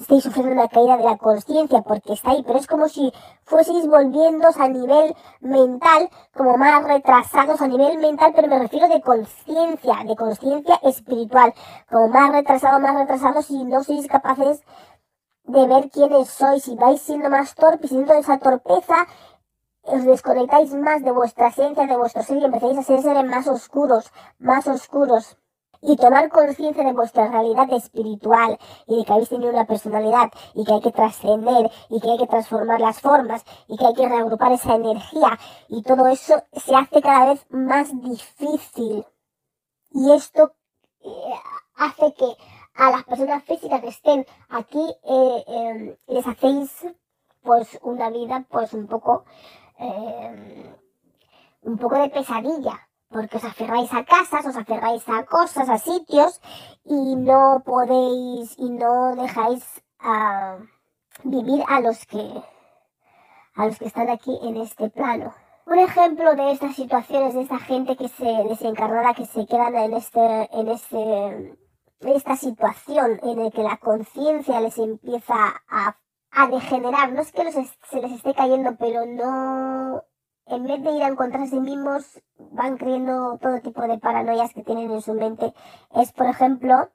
[0.00, 3.12] estéis sufriendo una caída de la conciencia porque está ahí, pero es como si
[3.44, 9.00] fueseis volviendo a nivel mental, como más retrasados a nivel mental, pero me refiero de
[9.00, 11.54] conciencia, de conciencia espiritual,
[11.88, 14.62] como más retrasados, más retrasados y no sois capaces
[15.44, 19.06] de ver quiénes sois y vais siendo más torpes, siendo esa torpeza,
[19.88, 23.46] os desconectáis más de vuestra esencia, de vuestro ser y empezáis a ser seres más
[23.48, 25.36] oscuros, más oscuros
[25.80, 30.64] y tomar conciencia de vuestra realidad espiritual y de que habéis tenido una personalidad y
[30.64, 34.08] que hay que trascender y que hay que transformar las formas y que hay que
[34.08, 39.06] reagrupar esa energía y todo eso se hace cada vez más difícil.
[39.90, 40.52] Y esto
[41.00, 41.10] eh,
[41.76, 42.36] hace que
[42.74, 46.86] a las personas físicas que estén aquí eh, em, les hacéis
[47.42, 49.24] pues una vida pues un poco
[49.78, 50.74] em,
[51.62, 56.40] un poco de pesadilla porque os aferráis a casas, os aferráis a cosas, a sitios
[56.84, 59.64] y no podéis y no dejáis
[59.98, 60.58] a
[61.24, 62.42] vivir a los que
[63.54, 65.34] a los que están aquí en este plano.
[65.66, 69.94] Un ejemplo de estas situaciones, de esta gente que se desencarnada, que se quedan en
[69.94, 71.58] este, en este,
[72.00, 75.34] esta situación en la que la conciencia les empieza
[75.68, 75.96] a
[76.30, 77.12] a degenerar.
[77.12, 80.04] No es que se les esté cayendo, pero no,
[80.46, 84.52] en vez de ir a encontrarse a sí mismos, van creyendo todo tipo de paranoias
[84.54, 85.52] que tienen en su mente.
[85.94, 86.90] Es, por ejemplo,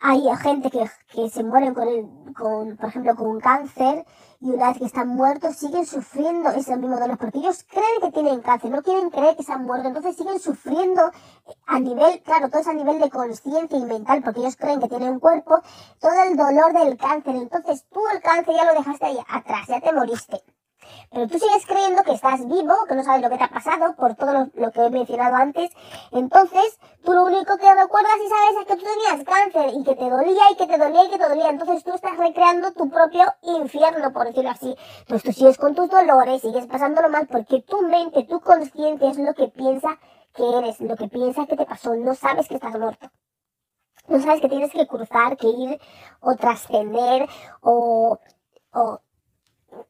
[0.00, 4.04] hay gente que, que se mueren con, el, con, por ejemplo, con cáncer
[4.40, 6.50] y una vez que están muertos siguen sufriendo.
[6.50, 9.64] Ese mismo dolor porque ellos creen que tienen cáncer, no quieren creer que se han
[9.64, 11.02] muerto, entonces siguen sufriendo
[11.66, 14.88] a nivel, claro, todo es a nivel de conciencia y mental porque ellos creen que
[14.88, 15.60] tienen un cuerpo,
[16.00, 19.80] todo el dolor del cáncer, entonces tú el cáncer ya lo dejaste ahí atrás, ya
[19.80, 20.42] te moriste.
[21.10, 23.94] Pero tú sigues creyendo que estás vivo, que no sabes lo que te ha pasado
[23.96, 25.70] por todo lo, que he mencionado antes.
[26.10, 29.94] Entonces, tú lo único que recuerdas y sabes es que tú tenías cáncer y que
[29.94, 31.50] te dolía y que te dolía y que te dolía.
[31.50, 34.74] Entonces tú estás recreando tu propio infierno, por decirlo así.
[35.00, 39.18] Entonces tú sigues con tus dolores, sigues pasándolo mal porque tu mente, tu consciente es
[39.18, 39.98] lo que piensa
[40.34, 41.94] que eres, lo que piensa que te pasó.
[41.94, 43.10] No sabes que estás muerto.
[44.08, 45.80] No sabes que tienes que cruzar, que ir
[46.20, 47.28] o trascender
[47.60, 48.18] o,
[48.72, 49.00] o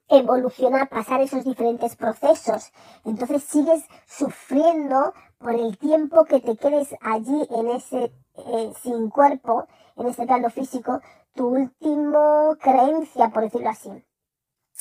[0.08, 2.72] evolucionar, pasar esos diferentes procesos.
[3.04, 9.66] Entonces sigues sufriendo por el tiempo que te quedes allí en ese eh, sin cuerpo,
[9.96, 11.00] en ese plano físico,
[11.34, 13.90] tu último creencia, por decirlo así.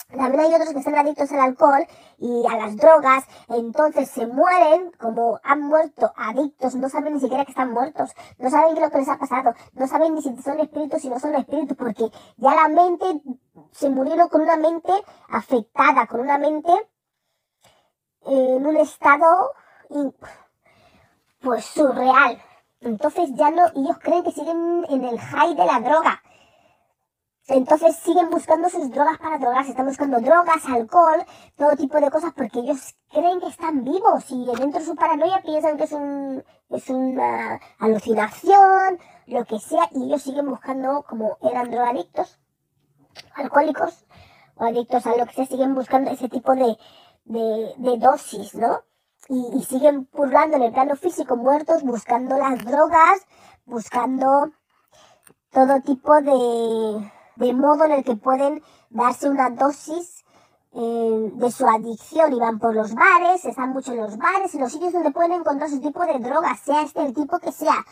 [0.09, 1.85] También hay otros que están adictos al alcohol
[2.17, 7.45] y a las drogas, entonces se mueren como han muerto adictos, no saben ni siquiera
[7.45, 10.21] que están muertos, no saben qué es lo que les ha pasado, no saben ni
[10.21, 13.21] si son espíritus, si no son espíritus, porque ya la mente
[13.71, 14.91] se murieron con una mente
[15.29, 16.71] afectada, con una mente
[18.25, 19.53] en un estado
[21.41, 22.41] pues surreal.
[22.81, 26.21] Entonces ya no, ellos creen que siguen en el high de la droga.
[27.47, 31.25] Entonces siguen buscando sus drogas para drogarse, están buscando drogas, alcohol,
[31.57, 35.41] todo tipo de cosas porque ellos creen que están vivos y dentro de su paranoia
[35.41, 41.37] piensan que es, un, es una alucinación, lo que sea, y ellos siguen buscando como
[41.41, 42.39] eran drogadictos,
[43.33, 44.05] alcohólicos
[44.55, 46.77] o adictos a lo que sea, siguen buscando ese tipo de,
[47.25, 48.81] de, dosis, ¿no?
[49.29, 53.25] Y, y siguen purgando en el plano físico muertos, buscando las drogas,
[53.65, 54.51] buscando
[55.51, 60.23] todo tipo de, de modo en el que pueden darse una dosis
[60.73, 64.61] eh, de su adicción y van por los bares, están mucho en los bares, en
[64.61, 67.83] los sitios donde pueden encontrar su tipo de droga, sea este el tipo que sea.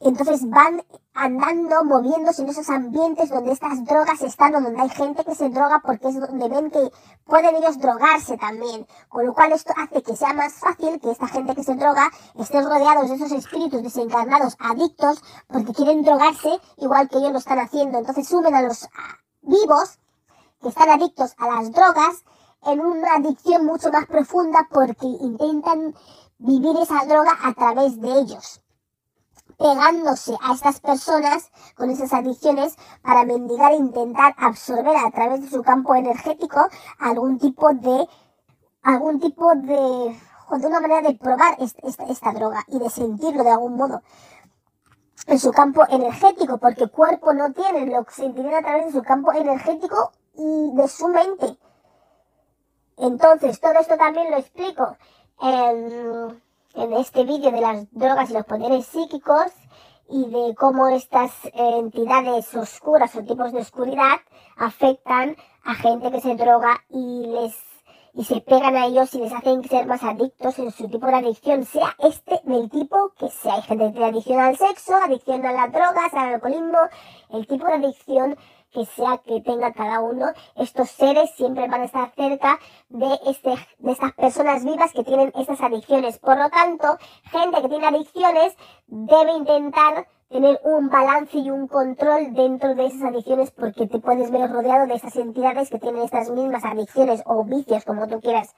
[0.00, 0.82] Entonces van
[1.14, 5.50] andando, moviéndose en esos ambientes donde estas drogas están o donde hay gente que se
[5.50, 6.90] droga porque es donde ven que
[7.24, 8.86] pueden ellos drogarse también.
[9.08, 12.10] Con lo cual esto hace que sea más fácil que esta gente que se droga
[12.38, 17.58] esté rodeados de esos espíritus desencarnados, adictos, porque quieren drogarse igual que ellos lo están
[17.58, 17.98] haciendo.
[17.98, 18.88] Entonces suben a los
[19.42, 19.98] vivos
[20.62, 22.24] que están adictos a las drogas
[22.64, 25.94] en una adicción mucho más profunda porque intentan
[26.38, 28.62] vivir esa droga a través de ellos
[29.60, 35.50] pegándose a estas personas con esas adicciones para mendigar e intentar absorber a través de
[35.50, 36.66] su campo energético
[36.98, 38.08] algún tipo de
[38.82, 40.18] algún tipo de
[40.58, 44.02] de una manera de probar esta, droga y de sentirlo de algún modo
[45.26, 49.32] en su campo energético, porque cuerpo no tienen, lo sentirán a través de su campo
[49.32, 51.56] energético y de su mente.
[52.96, 54.96] Entonces, todo esto también lo explico
[55.40, 56.42] en
[56.74, 59.52] en este vídeo de las drogas y los poderes psíquicos
[60.08, 64.18] y de cómo estas entidades oscuras o tipos de oscuridad
[64.56, 67.70] afectan a gente que se droga y les
[68.12, 71.14] y se pegan a ellos y les hacen ser más adictos en su tipo de
[71.14, 73.54] adicción, sea este del tipo que sea.
[73.54, 76.78] Hay gente que adicción al sexo, adicción a las drogas, al alcoholismo,
[77.30, 78.36] el tipo de adicción
[78.72, 83.54] que sea que tenga cada uno, estos seres siempre van a estar cerca de, este,
[83.78, 86.18] de estas personas vivas que tienen estas adicciones.
[86.18, 88.56] Por lo tanto, gente que tiene adicciones
[88.86, 94.30] debe intentar tener un balance y un control dentro de esas adicciones porque te puedes
[94.30, 98.54] ver rodeado de estas entidades que tienen estas mismas adicciones o vicios, como tú quieras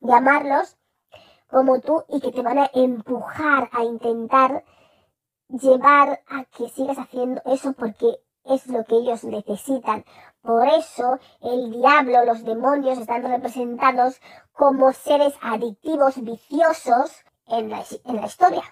[0.00, 0.76] llamarlos,
[1.48, 4.64] como tú, y que te van a empujar a intentar
[5.48, 10.04] llevar a que sigas haciendo eso porque es lo que ellos necesitan.
[10.42, 14.20] Por eso el diablo, los demonios están representados
[14.52, 18.62] como seres adictivos, viciosos en la, en la historia.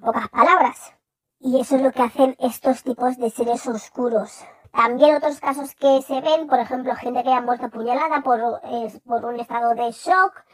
[0.00, 0.92] pocas palabras.
[1.38, 4.44] Y eso es lo que hacen estos tipos de seres oscuros.
[4.72, 8.60] También otros casos que se ven, por ejemplo, gente que ha muerto apuñalada por,
[9.04, 10.44] por un estado de shock,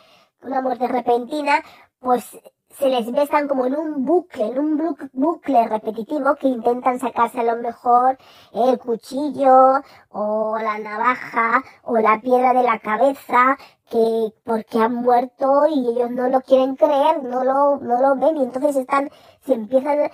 [0.43, 1.63] una muerte repentina,
[1.99, 2.39] pues
[2.79, 7.41] se les ve están como en un bucle, en un bucle repetitivo que intentan sacarse
[7.41, 8.19] a lo mejor
[8.53, 13.57] el cuchillo o la navaja o la piedra de la cabeza
[13.91, 18.37] que porque han muerto y ellos no lo quieren creer, no lo, no lo ven.
[18.39, 19.11] Y entonces están,
[19.45, 20.11] se empiezan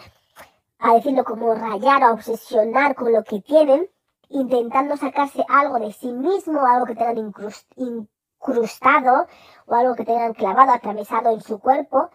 [0.80, 3.88] a decirlo como rayar, a obsesionar con lo que tienen
[4.30, 7.32] intentando sacarse algo de sí mismo, algo que tengan
[7.76, 9.26] incrustado
[9.66, 12.11] o algo que tengan clavado, atravesado en su cuerpo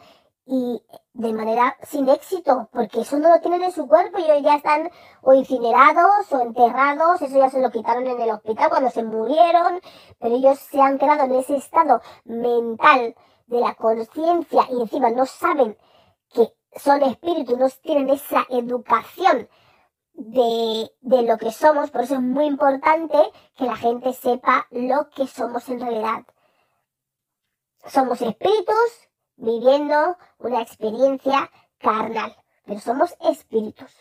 [0.45, 0.83] y
[1.13, 4.55] de manera sin éxito, porque eso no lo tienen en su cuerpo y hoy ya
[4.55, 4.89] están
[5.21, 9.79] o incinerados o enterrados, eso ya se lo quitaron en el hospital cuando se murieron,
[10.19, 13.15] pero ellos se han quedado en ese estado mental
[13.47, 15.77] de la conciencia y encima no saben
[16.33, 19.47] que son espíritus, no tienen esa educación
[20.13, 23.17] de, de lo que somos, por eso es muy importante
[23.55, 26.25] que la gente sepa lo que somos en realidad.
[27.85, 33.91] Somos espíritus viviendo una experiencia carnal, pero somos espíritus,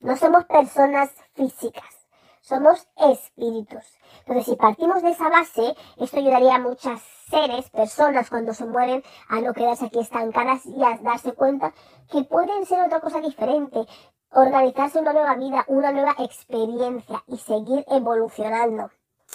[0.00, 2.08] no somos personas físicas,
[2.40, 3.84] somos espíritus.
[4.20, 9.02] Entonces, si partimos de esa base, esto ayudaría a muchas seres, personas, cuando se mueren,
[9.28, 11.74] a no quedarse aquí estancadas y a darse cuenta
[12.10, 13.86] que pueden ser otra cosa diferente,
[14.30, 18.90] organizarse una nueva vida, una nueva experiencia y seguir evolucionando.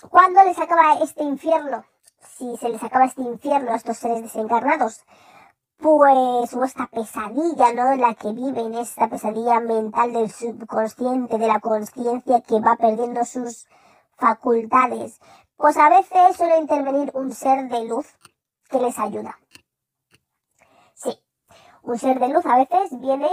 [0.09, 1.85] ¿Cuándo les acaba este infierno?
[2.19, 5.03] Si se les acaba este infierno a estos seres desencarnados,
[5.83, 7.95] pues, o esta pesadilla, ¿no?
[7.97, 13.67] La que viven, esta pesadilla mental del subconsciente, de la conciencia que va perdiendo sus
[14.15, 15.19] facultades.
[15.57, 18.07] Pues a veces suele intervenir un ser de luz
[18.69, 19.37] que les ayuda.
[20.93, 21.19] Sí,
[21.81, 23.27] un ser de luz a veces viene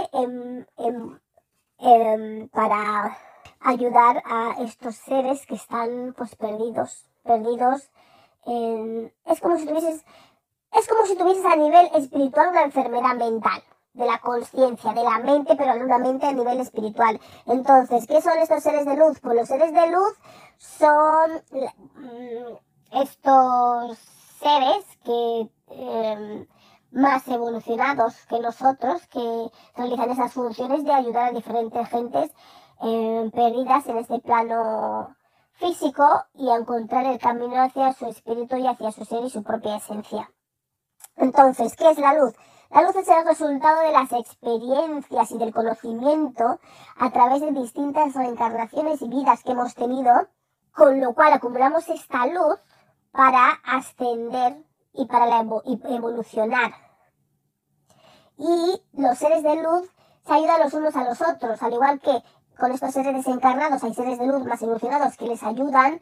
[2.51, 3.17] para
[3.61, 7.89] ayudar a estos seres que están pues perdidos, perdidos
[8.45, 9.13] en...
[9.25, 10.03] Es como si tuvieses
[10.73, 13.61] es como si tuvieses a nivel espiritual una enfermedad mental,
[13.93, 17.19] de la conciencia, de la mente, pero una mente a nivel espiritual.
[17.45, 19.19] Entonces, ¿qué son estos seres de luz?
[19.19, 20.13] Pues los seres de luz
[20.57, 23.97] son mm, estos
[24.39, 26.47] seres que em,
[26.91, 32.31] más evolucionados que nosotros, que realizan esas funciones de ayudar a diferentes gentes
[32.81, 35.15] em, perdidas en este plano
[35.53, 36.03] físico
[36.33, 39.77] y a encontrar el camino hacia su espíritu y hacia su ser y su propia
[39.77, 40.29] esencia.
[41.21, 42.33] Entonces, ¿qué es la luz?
[42.71, 46.59] La luz es el resultado de las experiencias y del conocimiento
[46.97, 50.11] a través de distintas reencarnaciones y vidas que hemos tenido,
[50.73, 52.57] con lo cual acumulamos esta luz
[53.11, 54.63] para ascender
[54.93, 55.45] y para
[55.89, 56.71] evolucionar.
[58.37, 59.91] Y los seres de luz
[60.25, 62.23] se ayudan los unos a los otros, al igual que
[62.57, 66.01] con estos seres desencarnados hay seres de luz más evolucionados que les ayudan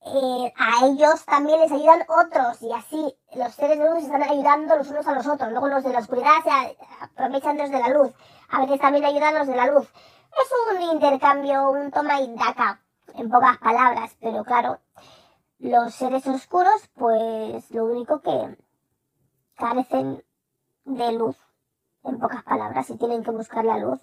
[0.00, 4.76] eh, a ellos también les ayudan otros y así los seres de luz están ayudando
[4.76, 5.50] los unos a los otros.
[5.50, 8.12] Luego los de la oscuridad se aprovechan de los de la luz.
[8.50, 9.88] A veces también ayudan los de la luz.
[10.30, 12.80] Es un intercambio, un toma y daca,
[13.14, 14.78] en pocas palabras, pero claro,
[15.58, 18.56] los seres oscuros, pues lo único que
[19.56, 20.22] carecen
[20.84, 21.36] de luz,
[22.04, 24.00] en pocas palabras, y tienen que buscar la luz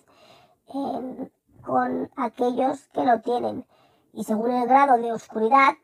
[1.63, 3.65] con aquellos que lo tienen.
[4.13, 5.75] Y según el grado de oscuridad,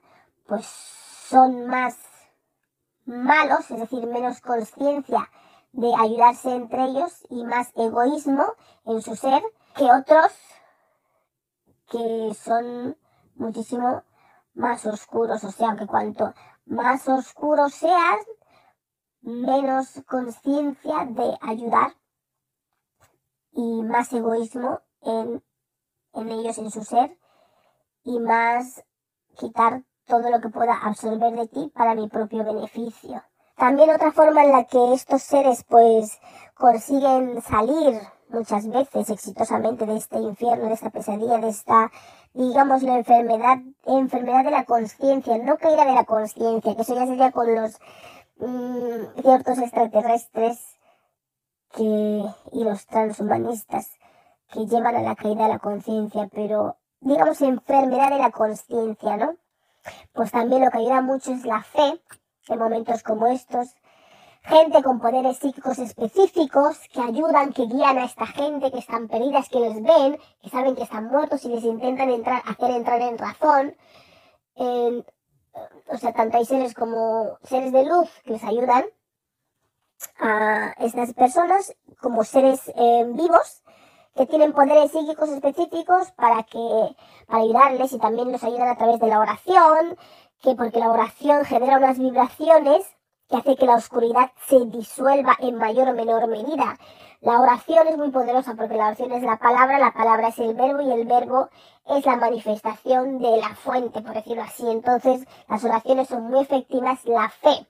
[0.51, 1.97] pues son más
[3.05, 5.29] malos, es decir, menos conciencia
[5.71, 8.43] de ayudarse entre ellos y más egoísmo
[8.83, 9.41] en su ser
[9.77, 10.33] que otros
[11.89, 12.97] que son
[13.35, 14.03] muchísimo
[14.53, 15.41] más oscuros.
[15.45, 16.33] O sea, que cuanto
[16.65, 18.19] más oscuros sean,
[19.21, 21.95] menos conciencia de ayudar
[23.53, 25.41] y más egoísmo en,
[26.11, 27.17] en ellos, en su ser,
[28.03, 28.83] y más
[29.37, 33.23] quitar todo lo que pueda absorber de ti para mi propio beneficio.
[33.55, 36.19] También otra forma en la que estos seres pues
[36.53, 41.89] consiguen salir muchas veces exitosamente de este infierno, de esta pesadilla, de esta,
[42.33, 47.07] digamos, la enfermedad, enfermedad de la conciencia, no caída de la conciencia, que eso ya
[47.07, 47.79] sería con los
[48.37, 50.59] mm, ciertos extraterrestres
[51.71, 53.91] que, y los transhumanistas
[54.51, 59.37] que llevan a la caída de la conciencia, pero digamos enfermedad de la conciencia, ¿no?
[60.13, 62.01] Pues también lo que ayuda mucho es la fe
[62.47, 63.75] en momentos como estos.
[64.43, 69.49] Gente con poderes psíquicos específicos que ayudan, que guían a esta gente que están perdidas,
[69.49, 73.17] que les ven, que saben que están muertos y les intentan entrar, hacer entrar en
[73.19, 73.75] razón.
[74.55, 78.85] o sea, tanto hay seres como seres de luz que les ayudan
[80.19, 83.61] a estas personas como seres eh, vivos
[84.15, 86.95] que tienen poderes psíquicos específicos para que,
[87.27, 89.97] para ayudarles y también los ayudan a través de la oración,
[90.41, 92.85] que porque la oración genera unas vibraciones
[93.29, 96.77] que hace que la oscuridad se disuelva en mayor o menor medida.
[97.21, 100.55] La oración es muy poderosa porque la oración es la palabra, la palabra es el
[100.55, 101.49] verbo y el verbo
[101.85, 104.69] es la manifestación de la fuente, por decirlo así.
[104.69, 107.67] Entonces, las oraciones son muy efectivas, la fe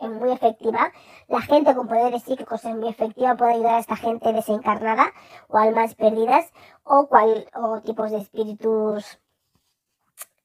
[0.00, 0.92] es muy efectiva.
[1.28, 5.12] La gente con poderes psíquicos es muy efectiva, puede ayudar a esta gente desencarnada
[5.48, 6.52] o almas perdidas
[6.84, 9.18] o, cual, o tipos de espíritus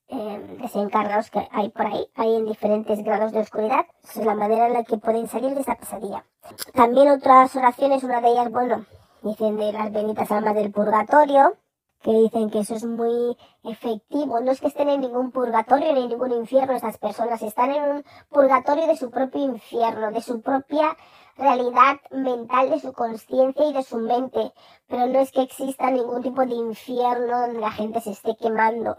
[0.08, 3.86] eh, desencarnados que hay por ahí, hay en diferentes grados de oscuridad.
[4.03, 6.26] Esa es la manera en la que pueden salir de esta pesadilla.
[6.74, 8.86] También otras oraciones, una de ellas, bueno,
[9.24, 11.58] dicen de las benditas almas del purgatorio,
[12.06, 14.39] que dicen que eso es muy efectivo.
[14.39, 17.84] No es que estén en ningún purgatorio ni en ningún infierno esas personas, están en
[17.84, 20.95] un purgatorio de su propio infierno, de su propia
[21.36, 24.53] realidad mental, de su conciencia y de su mente.
[24.88, 28.95] Pero no es que exista ningún tipo de infierno donde la gente se esté quemando.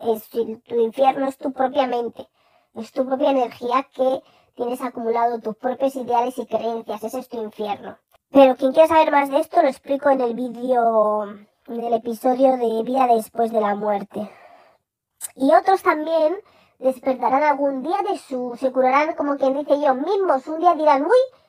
[0.67, 2.29] Tu infierno es tu propia mente,
[2.75, 4.21] es tu propia energía que
[4.57, 7.05] tienes acumulado, tus propios ideales y creencias.
[7.05, 7.99] Ese es tu infierno.
[8.33, 11.29] Pero quien quiera saber más de esto lo explico en el vídeo
[11.69, 14.31] del episodio de vida después de la muerte.
[15.35, 16.37] Y otros también
[16.79, 21.03] despertarán algún día de su, se curarán como quien dice ellos mismos, un día dirán,
[21.03, 21.41] uy,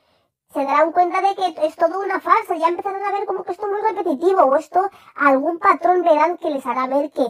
[0.52, 3.52] se darán cuenta de que es todo una farsa, ya empezarán a ver como que
[3.52, 7.26] esto es muy repetitivo, o esto, algún patrón verán que les hará ver que,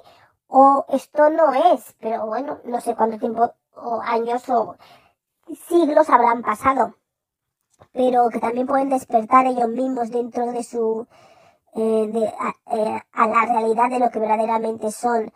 [0.46, 4.76] o esto no es, pero bueno, no sé cuánto tiempo, o años, o
[5.68, 6.94] siglos habrán pasado,
[7.92, 11.06] pero que también pueden despertar ellos mismos dentro de su,
[11.74, 12.32] eh,
[12.72, 15.32] eh, a, la realidad de lo que verdaderamente son.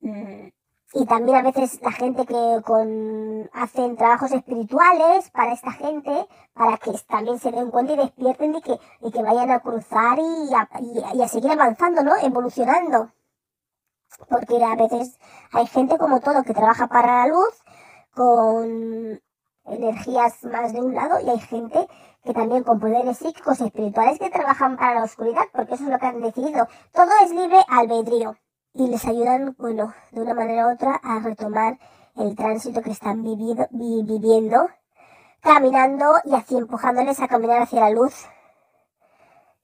[0.00, 0.48] Mm,
[0.92, 6.78] y también a veces la gente que con, hacen trabajos espirituales para esta gente, para
[6.78, 10.54] que también se den cuenta y despierten y que, y que vayan a cruzar y
[10.54, 10.68] a,
[11.14, 12.16] y a seguir avanzando, ¿no?
[12.22, 13.12] Evolucionando.
[14.28, 15.18] Porque a veces
[15.52, 17.62] hay gente como todo que trabaja para la luz
[18.14, 19.20] con
[19.66, 21.86] energías más de un lado y hay gente
[22.24, 25.90] que también con poderes psíquicos y espirituales que trabajan para la oscuridad, porque eso es
[25.90, 26.68] lo que han decidido.
[26.92, 28.36] Todo es libre albedrío
[28.74, 31.78] y les ayudan, bueno, de una manera u otra a retomar
[32.16, 34.68] el tránsito que están vivido, vi, viviendo,
[35.40, 38.26] caminando y así empujándoles a caminar hacia la luz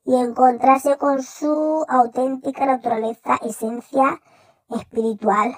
[0.05, 4.21] y encontrarse con su auténtica naturaleza, esencia
[4.71, 5.57] espiritual.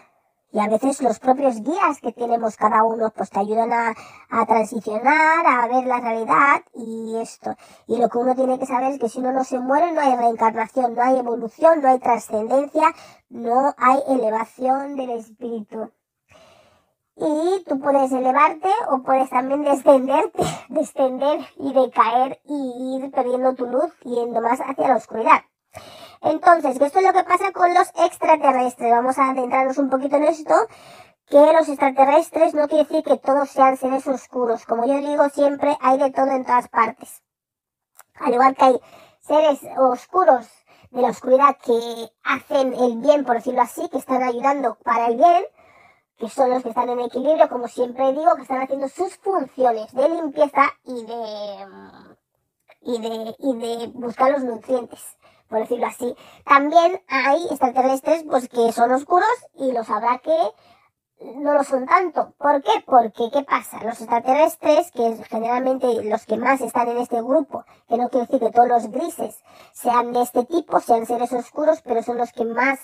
[0.51, 3.95] Y a veces los propios guías que tenemos cada uno pues te ayudan a,
[4.31, 7.55] a, transicionar, a ver la realidad y esto.
[7.87, 10.01] Y lo que uno tiene que saber es que si uno no se muere no
[10.01, 12.95] hay reencarnación, no hay evolución, no hay trascendencia,
[13.29, 15.93] no hay elevación del espíritu.
[17.21, 23.67] Y tú puedes elevarte o puedes también descenderte, descender y decaer y ir perdiendo tu
[23.67, 25.43] luz yendo más hacia la oscuridad.
[26.23, 28.91] Entonces, esto es lo que pasa con los extraterrestres.
[28.91, 30.55] Vamos a adentrarnos un poquito en esto.
[31.27, 34.65] Que los extraterrestres no quiere decir que todos sean seres oscuros.
[34.65, 37.23] Como yo digo siempre, hay de todo en todas partes.
[38.15, 38.81] Al igual que hay
[39.21, 40.49] seres oscuros
[40.91, 45.17] de la oscuridad que hacen el bien, por decirlo así, que están ayudando para el
[45.17, 45.45] bien,
[46.17, 49.93] que son los que están en equilibrio, como siempre digo, que están haciendo sus funciones
[49.93, 51.67] de limpieza y de,
[52.81, 55.18] y de, y de buscar los nutrientes
[55.49, 56.15] por decirlo así.
[56.45, 59.29] También hay extraterrestres pues que son oscuros
[59.59, 60.37] y los habrá que
[61.21, 62.33] no lo son tanto.
[62.39, 62.71] ¿Por qué?
[62.87, 63.83] Porque, ¿qué pasa?
[63.83, 68.41] Los extraterrestres, que generalmente los que más están en este grupo, que no quiere decir
[68.41, 69.43] que todos los grises
[69.73, 72.79] sean de este tipo, sean seres oscuros, pero son los que más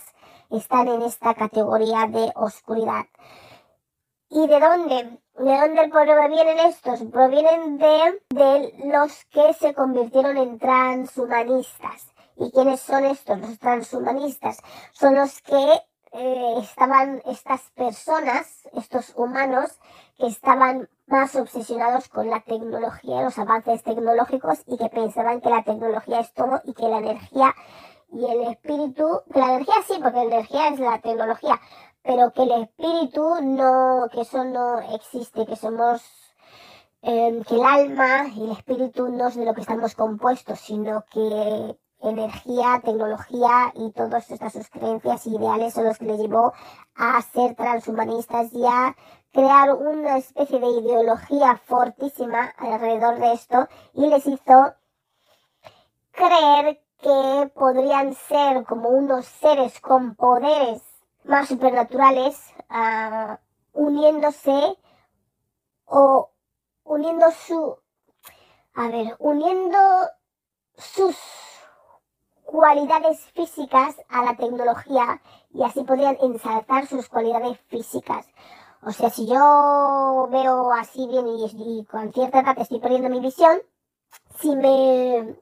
[0.51, 3.05] están en esta categoría de oscuridad.
[4.29, 5.21] ¿Y de dónde?
[5.39, 7.03] ¿De dónde provienen estos?
[7.12, 12.14] Provienen de, de los que se convirtieron en transhumanistas.
[12.37, 13.39] ¿Y quiénes son estos?
[13.39, 14.59] Los transhumanistas.
[14.93, 15.82] Son los que
[16.12, 19.78] eh, estaban estas personas, estos humanos,
[20.16, 25.64] que estaban más obsesionados con la tecnología, los avances tecnológicos y que pensaban que la
[25.64, 27.55] tecnología es todo y que la energía
[28.12, 31.61] y el espíritu, que la energía sí, porque la energía es la tecnología,
[32.03, 36.03] pero que el espíritu no, que eso no existe, que somos,
[37.03, 41.05] eh, que el alma y el espíritu no es de lo que estamos compuestos, sino
[41.11, 41.76] que
[42.09, 46.53] energía, tecnología y todas estas sus creencias e ideales son los que les llevó
[46.95, 48.95] a ser transhumanistas y a
[49.33, 54.75] crear una especie de ideología fortísima alrededor de esto y les hizo
[56.13, 60.83] creer que podrían ser como unos seres con poderes
[61.25, 62.39] más supernaturales
[62.71, 63.37] uh,
[63.73, 64.79] uniéndose
[65.87, 66.31] o
[66.85, 67.79] uniendo su
[68.75, 69.79] a ver uniendo
[70.77, 71.17] sus
[72.55, 75.21] cualidades físicas a la tecnología
[75.53, 78.29] y así podrían ensalzar sus cualidades físicas.
[78.81, 83.19] O sea, si yo veo así bien y, y con cierta edad estoy perdiendo mi
[83.19, 83.59] visión,
[84.39, 85.35] si me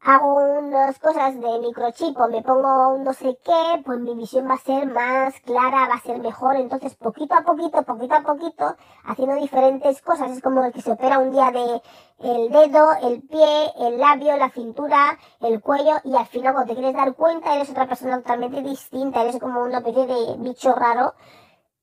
[0.00, 4.54] hago unas cosas de microchip me pongo un no sé qué, pues mi visión va
[4.54, 6.56] a ser más clara, va a ser mejor.
[6.56, 10.30] Entonces, poquito a poquito, poquito a poquito, haciendo diferentes cosas.
[10.30, 11.82] Es como el que se opera un día de
[12.20, 16.80] el dedo, el pie, el labio, la cintura, el cuello y al final cuando te
[16.80, 19.22] quieres dar cuenta eres otra persona totalmente distinta.
[19.22, 21.14] Eres como una especie de bicho raro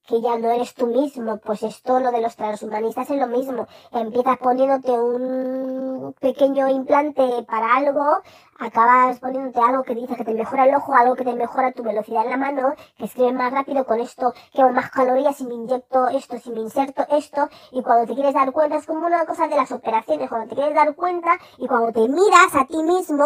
[0.07, 3.67] que ya no eres tú mismo, pues esto lo de los transhumanistas es lo mismo.
[3.91, 8.21] Empiezas poniéndote un pequeño implante para algo,
[8.59, 11.83] acabas poniéndote algo que dice que te mejora el ojo, algo que te mejora tu
[11.83, 15.55] velocidad en la mano, que escribes más rápido con esto, quemo más calorías si me
[15.55, 19.25] inyecto esto, si me inserto esto, y cuando te quieres dar cuenta es como una
[19.25, 22.81] cosa de las operaciones, cuando te quieres dar cuenta y cuando te miras a ti
[22.83, 23.25] mismo,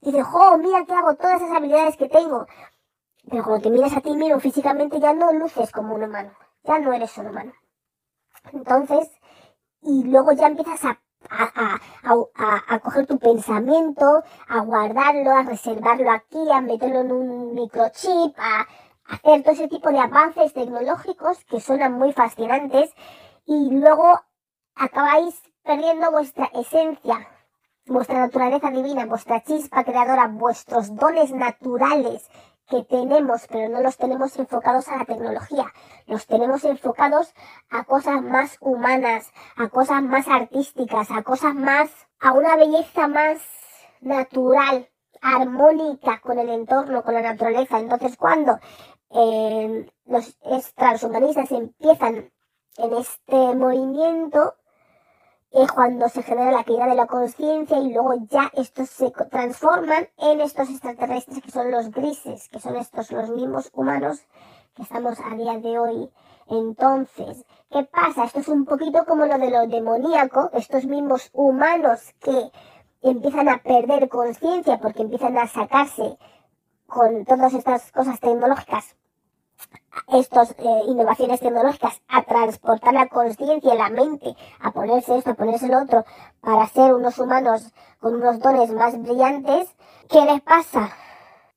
[0.00, 2.46] dices, jo, mira que hago todas esas habilidades que tengo.
[3.30, 6.78] Pero cuando te miras a ti mismo físicamente ya no luces como un humano, ya
[6.78, 7.52] no eres un humano.
[8.52, 9.10] Entonces,
[9.82, 11.00] y luego ya empiezas a,
[11.30, 17.54] a, a, a, coger tu pensamiento, a guardarlo, a reservarlo aquí, a meterlo en un
[17.54, 18.66] microchip, a
[19.08, 22.90] hacer todo ese tipo de avances tecnológicos que suenan muy fascinantes
[23.46, 24.20] y luego
[24.74, 27.28] acabáis perdiendo vuestra esencia,
[27.86, 32.28] vuestra naturaleza divina, vuestra chispa creadora, vuestros dones naturales
[32.68, 35.72] que tenemos, pero no los tenemos enfocados a la tecnología,
[36.06, 37.34] los tenemos enfocados
[37.70, 41.90] a cosas más humanas, a cosas más artísticas, a cosas más,
[42.20, 43.38] a una belleza más
[44.00, 44.88] natural,
[45.20, 47.78] armónica con el entorno, con la naturaleza.
[47.78, 48.58] Entonces, cuando
[49.10, 50.36] eh, los
[50.74, 52.30] transhumanistas empiezan
[52.76, 54.54] en este movimiento,
[55.50, 60.08] es cuando se genera la caída de la conciencia y luego ya estos se transforman
[60.18, 64.20] en estos extraterrestres que son los grises, que son estos los mismos humanos
[64.74, 66.10] que estamos a día de hoy.
[66.48, 68.24] Entonces, ¿qué pasa?
[68.24, 72.50] Esto es un poquito como lo de lo demoníaco, estos mismos humanos que
[73.02, 76.18] empiezan a perder conciencia porque empiezan a sacarse
[76.86, 78.96] con todas estas cosas tecnológicas
[80.12, 85.68] estas eh, innovaciones tecnológicas a transportar la conciencia la mente, a ponerse esto, a ponerse
[85.68, 86.04] lo otro,
[86.40, 89.68] para ser unos humanos con unos dones más brillantes,
[90.08, 90.90] ¿qué les pasa?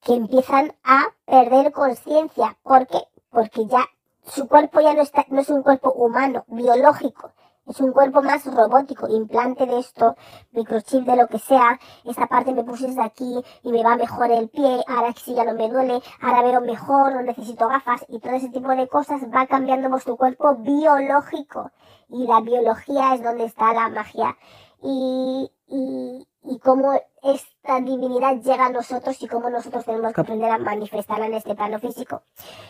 [0.01, 2.57] Que empiezan a perder conciencia.
[2.63, 2.99] ¿Por qué?
[3.29, 3.85] Porque ya
[4.25, 7.31] su cuerpo ya no, está, no es un cuerpo humano, biológico,
[7.71, 10.15] es un cuerpo más robótico, implante de esto,
[10.51, 14.29] microchip de lo que sea, esta parte me puse de aquí y me va mejor
[14.29, 18.05] el pie, ahora sí ya no me duele, ahora veo mejor, no necesito gafas.
[18.09, 21.71] Y todo ese tipo de cosas va cambiando vuestro cuerpo biológico.
[22.09, 24.37] Y la biología es donde está la magia.
[24.83, 26.91] Y, y, y cómo
[27.23, 31.55] esta divinidad llega a nosotros y cómo nosotros tenemos que aprender a manifestarla en este
[31.55, 32.23] plano físico.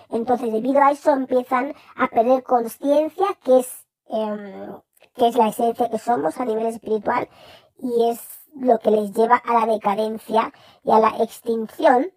[0.09, 3.81] Entonces, debido a eso empiezan a perder conciencia, que es
[4.11, 4.81] Em,
[5.15, 7.29] que es la esencia que somos a nivel espiritual
[7.77, 8.19] y es
[8.55, 10.51] lo que les lleva a la decadencia
[10.83, 12.11] y a la extinción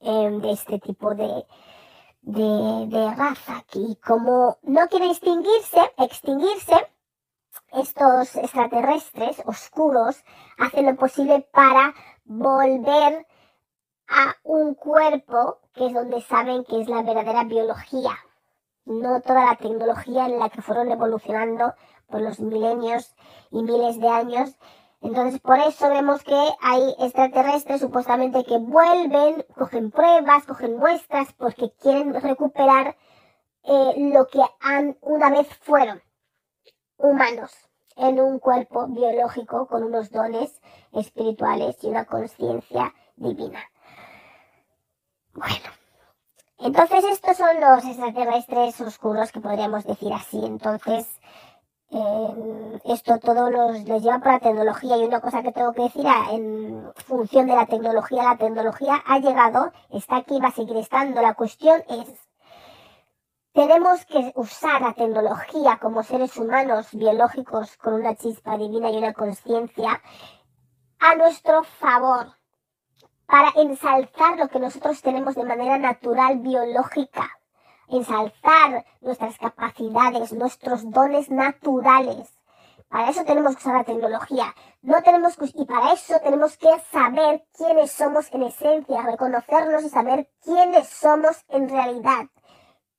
[0.00, 1.46] em, de este tipo de,
[2.22, 3.64] de, de raza.
[3.74, 6.76] Y como no quiere extinguirse, extinguirse,
[7.72, 10.22] estos extraterrestres oscuros
[10.58, 13.26] hacen lo posible para volver
[14.08, 18.12] a un cuerpo que es donde saben que es la verdadera biología,
[18.84, 21.74] no toda la tecnología en la que fueron evolucionando
[22.08, 23.14] por los milenios
[23.50, 24.56] y miles de años.
[25.00, 31.72] Entonces, por eso vemos que hay extraterrestres supuestamente que vuelven, cogen pruebas, cogen muestras, porque
[31.80, 32.96] quieren recuperar
[33.64, 36.02] eh, lo que han una vez fueron
[36.96, 37.52] humanos
[37.96, 40.60] en un cuerpo biológico con unos dones
[40.92, 43.60] espirituales y una conciencia divina.
[45.34, 45.81] Bueno,
[46.62, 50.44] entonces estos son los extraterrestres oscuros que podríamos decir así.
[50.44, 51.06] Entonces
[51.94, 55.82] eh, esto todo los, les lleva por la tecnología y una cosa que tengo que
[55.82, 60.76] decir en función de la tecnología, la tecnología ha llegado, está aquí, va a seguir
[60.78, 61.20] estando.
[61.20, 62.08] La cuestión es,
[63.52, 69.12] tenemos que usar la tecnología como seres humanos biológicos con una chispa divina y una
[69.12, 70.00] conciencia
[70.98, 72.32] a nuestro favor
[73.32, 77.30] para ensalzar lo que nosotros tenemos de manera natural, biológica,
[77.88, 82.28] ensalzar nuestras capacidades, nuestros dones naturales.
[82.90, 84.54] Para eso tenemos que usar la tecnología.
[84.82, 90.28] No tenemos y para eso tenemos que saber quiénes somos en esencia, reconocernos y saber
[90.44, 92.26] quiénes somos en realidad.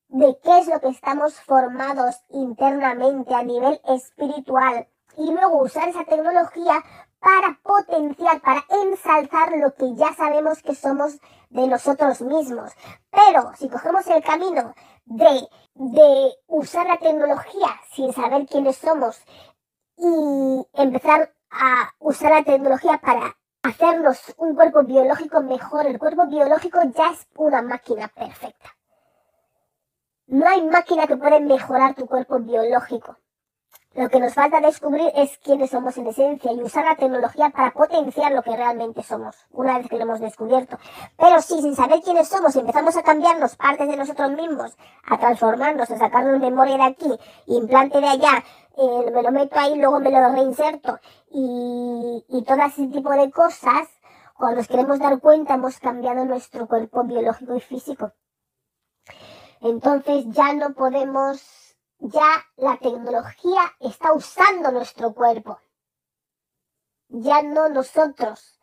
[0.08, 4.88] De qué es lo que estamos formados internamente a nivel espiritual.
[5.16, 6.84] Y luego usar esa tecnología
[7.24, 11.20] para potenciar, para ensalzar lo que ya sabemos que somos
[11.50, 12.74] de nosotros mismos.
[13.10, 19.24] Pero si cogemos el camino de, de usar la tecnología sin saber quiénes somos
[19.96, 26.80] y empezar a usar la tecnología para hacernos un cuerpo biológico mejor, el cuerpo biológico
[26.94, 28.76] ya es una máquina perfecta.
[30.28, 33.18] No hay máquina que pueda mejorar tu cuerpo biológico.
[33.96, 37.72] Lo que nos falta descubrir es quiénes somos en esencia y usar la tecnología para
[37.72, 40.80] potenciar lo que realmente somos, una vez que lo hemos descubierto.
[41.16, 44.76] Pero si sin saber quiénes somos empezamos a cambiarnos partes de nosotros mismos,
[45.06, 48.44] a transformarnos, a sacarnos memoria de aquí, implante de allá,
[48.78, 53.30] eh, me lo meto ahí, luego me lo reinserto y, y todo ese tipo de
[53.30, 53.90] cosas,
[54.36, 58.12] cuando nos queremos dar cuenta hemos cambiado nuestro cuerpo biológico y físico.
[59.62, 61.63] Entonces ya no podemos
[62.04, 65.60] ya la tecnología está usando nuestro cuerpo.
[67.08, 68.60] Ya no nosotros,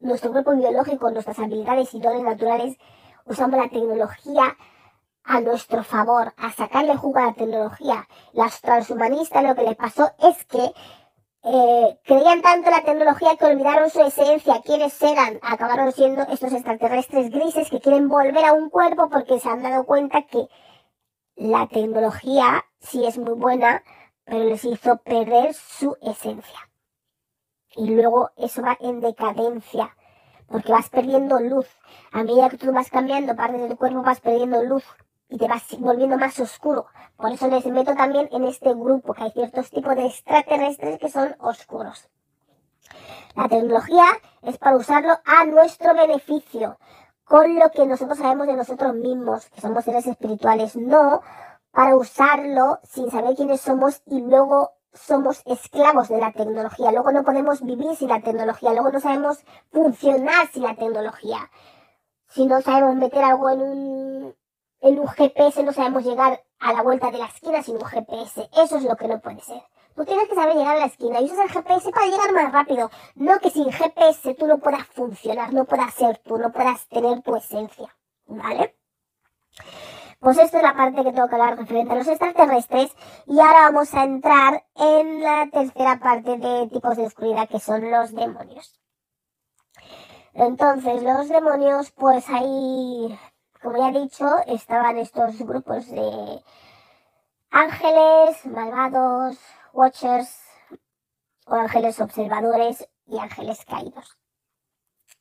[0.00, 2.76] nuestro cuerpo biológico, nuestras habilidades y dones naturales,
[3.24, 4.56] usamos la tecnología
[5.22, 8.08] a nuestro favor, a sacarle jugo a la tecnología.
[8.32, 10.74] Las transhumanistas lo que les pasó es que
[11.44, 16.52] eh, creían tanto en la tecnología que olvidaron su esencia, quiénes eran, acabaron siendo estos
[16.52, 20.48] extraterrestres grises que quieren volver a un cuerpo porque se han dado cuenta que
[21.36, 23.82] la tecnología sí es muy buena,
[24.24, 26.68] pero les hizo perder su esencia.
[27.74, 29.96] Y luego eso va en decadencia,
[30.46, 31.66] porque vas perdiendo luz.
[32.12, 34.84] A medida que tú vas cambiando partes de tu cuerpo, vas perdiendo luz
[35.28, 36.86] y te vas volviendo más oscuro.
[37.16, 41.08] Por eso les meto también en este grupo, que hay ciertos tipos de extraterrestres que
[41.08, 42.10] son oscuros.
[43.34, 44.04] La tecnología
[44.42, 46.78] es para usarlo a nuestro beneficio,
[47.32, 51.22] con lo que nosotros sabemos de nosotros mismos, que somos seres espirituales, no
[51.70, 56.92] para usarlo sin saber quiénes somos y luego somos esclavos de la tecnología.
[56.92, 61.50] Luego no podemos vivir sin la tecnología, luego no sabemos funcionar sin la tecnología.
[62.28, 64.36] Si no sabemos meter algo en un,
[64.82, 68.50] en un GPS, no sabemos llegar a la vuelta de la esquina sin un GPS.
[68.62, 69.62] Eso es lo que no puede ser.
[69.94, 72.52] Tú tienes que saber llegar a la esquina y usas el GPS para llegar más
[72.52, 72.90] rápido.
[73.14, 77.22] No que sin GPS tú no puedas funcionar, no puedas ser tú, no puedas tener
[77.22, 77.94] tu esencia.
[78.26, 78.76] ¿Vale?
[80.20, 82.94] Pues esta es la parte que tengo que hablar referente a los extraterrestres
[83.26, 87.90] y ahora vamos a entrar en la tercera parte de tipos de oscuridad que son
[87.90, 88.78] los demonios.
[90.34, 93.18] Entonces, los demonios, pues ahí,
[93.60, 96.40] como ya he dicho, estaban estos grupos de
[97.50, 99.36] ángeles, malvados,
[99.72, 100.38] watchers
[101.46, 104.18] o ángeles observadores y ángeles caídos.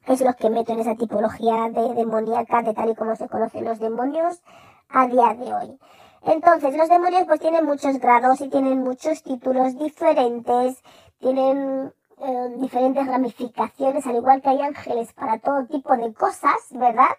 [0.07, 3.65] Es lo que meto en esa tipología de demoníaca de tal y como se conocen
[3.65, 4.41] los demonios
[4.89, 5.79] a día de hoy.
[6.23, 10.81] Entonces, los demonios pues tienen muchos grados y tienen muchos títulos diferentes,
[11.19, 17.09] tienen eh, diferentes ramificaciones, al igual que hay ángeles para todo tipo de cosas, ¿verdad?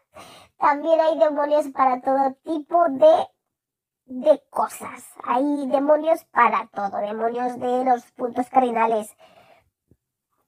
[0.59, 3.27] También hay demonios para todo tipo de,
[4.21, 5.05] de cosas.
[5.25, 9.17] Hay demonios para todo, demonios de los puntos cardinales,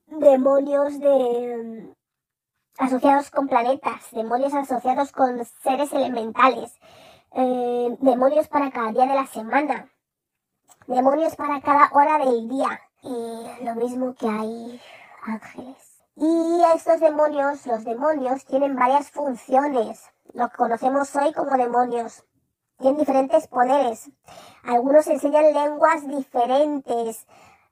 [0.06, 6.78] demonios de mm, asociados con planetas, demonios asociados con seres elementales,
[7.32, 9.88] eh, demonios para cada día de la semana,
[10.86, 14.80] demonios para cada hora del día y lo mismo que hay
[15.22, 16.02] ángeles.
[16.16, 20.02] Y estos demonios, los demonios, tienen varias funciones,
[20.34, 22.24] lo que conocemos hoy como demonios.
[22.78, 24.10] Tienen diferentes poderes.
[24.64, 27.26] Algunos enseñan lenguas diferentes.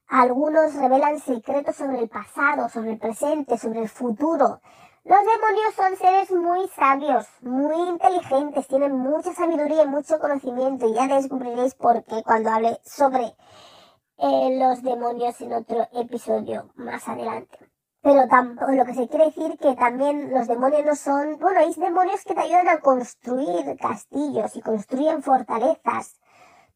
[0.09, 4.61] Algunos revelan secretos sobre el pasado, sobre el presente, sobre el futuro.
[5.05, 10.95] Los demonios son seres muy sabios, muy inteligentes, tienen mucha sabiduría y mucho conocimiento y
[10.95, 13.35] ya descubriréis por qué cuando hable sobre
[14.19, 17.72] eh, los demonios en otro episodio más adelante.
[18.03, 21.73] Pero tampoco, lo que se quiere decir que también los demonios no son, bueno, hay
[21.75, 26.21] demonios que te ayudan a construir castillos y construyen fortalezas.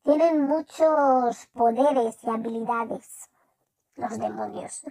[0.02, 3.28] Tienen muchos poderes y habilidades
[3.96, 4.84] los demonios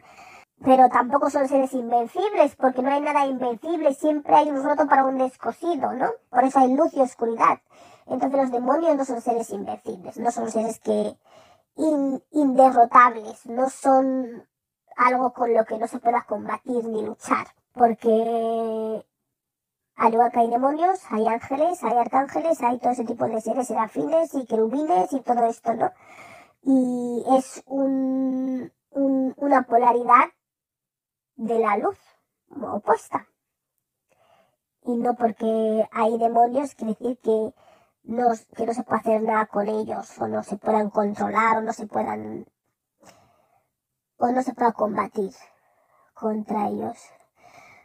[0.64, 5.06] pero tampoco son seres invencibles, porque no hay nada invencible, siempre hay un roto para
[5.06, 6.10] un descosido, ¿no?
[6.30, 7.60] Por eso hay luz y oscuridad.
[8.08, 11.18] Entonces los demonios no son seres invencibles, no son seres que
[12.32, 14.48] inderrotables, no son
[14.96, 19.06] algo con lo que no se pueda combatir ni luchar, porque
[19.96, 23.68] al igual que hay demonios, hay ángeles, hay arcángeles, hay todo ese tipo de seres
[23.68, 25.92] serafines y querubines y todo esto, ¿no?
[26.64, 30.30] Y es un, una polaridad
[31.36, 31.98] de la luz
[32.50, 33.28] opuesta.
[34.84, 37.54] Y no porque hay demonios quiere decir que
[38.04, 41.62] no, que no se puede hacer nada con ellos, o no se puedan controlar, o
[41.62, 42.46] no se puedan,
[44.18, 45.34] o no se pueda combatir
[46.14, 46.98] contra ellos.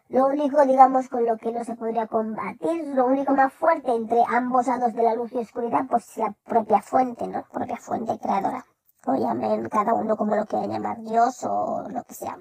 [0.08, 4.24] Lo único, digamos, con lo que no se podría combatir, lo único más fuerte entre
[4.28, 7.44] ambos lados de la luz y oscuridad, pues es la propia fuente, ¿no?
[7.52, 8.66] Propia fuente creadora.
[9.06, 12.38] O llamen cada uno como lo quieran llamar, Dios o lo que sea.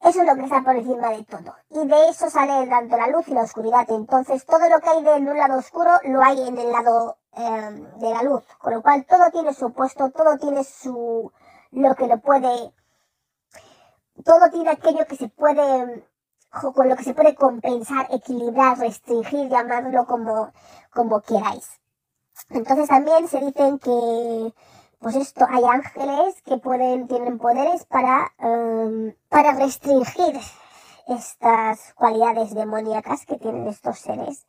[0.00, 1.54] Eso es lo que está por encima de todo.
[1.70, 3.86] Y de eso sale tanto la luz y la oscuridad.
[3.88, 7.98] Entonces, todo lo que hay de un lado oscuro lo hay en el lado em,
[8.00, 11.32] de la luz, con lo cual todo tiene su puesto, todo tiene su
[11.74, 12.72] lo que lo puede,
[14.24, 16.04] todo tiene aquello que se puede
[16.74, 20.52] con lo que se puede compensar, equilibrar, restringir, llamarlo como,
[20.90, 21.22] como.
[22.50, 24.54] Entonces también se dicen que,
[25.00, 30.40] pues esto, hay ángeles que pueden, tienen poderes para, em, para restringir
[31.08, 34.46] estas cualidades demoníacas que tienen estos seres.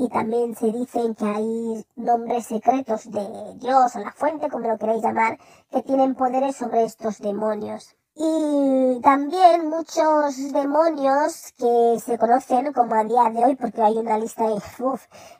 [0.00, 4.78] Y también se dicen que hay nombres secretos de Dios o la fuente, como lo
[4.78, 5.38] queráis llamar,
[5.72, 7.96] que tienen poderes sobre estos demonios.
[8.14, 14.18] Y también muchos demonios que se conocen como a día de hoy, porque hay una
[14.18, 14.44] lista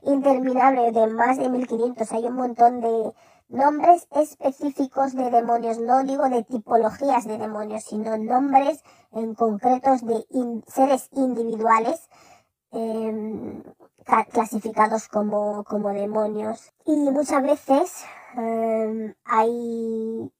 [0.03, 3.13] interminable de más de 1500, hay un montón de
[3.49, 8.83] nombres específicos de demonios, no digo de tipologías de demonios, sino nombres
[9.13, 10.27] en concretos de
[10.67, 12.09] seres individuales
[12.73, 13.63] em,
[14.31, 16.73] clasificados como, como demonios.
[16.85, 18.05] Y muchas veces
[18.37, 20.33] em, hay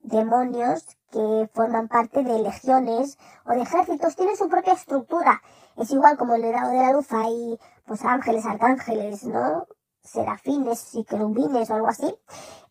[0.00, 5.42] demonios que forman parte de legiones o de ejércitos, tienen su propia estructura.
[5.76, 9.66] Es igual como en el lado de la luz hay pues ángeles, arcángeles, ¿no?
[10.02, 12.14] Serafines y querubines o algo así.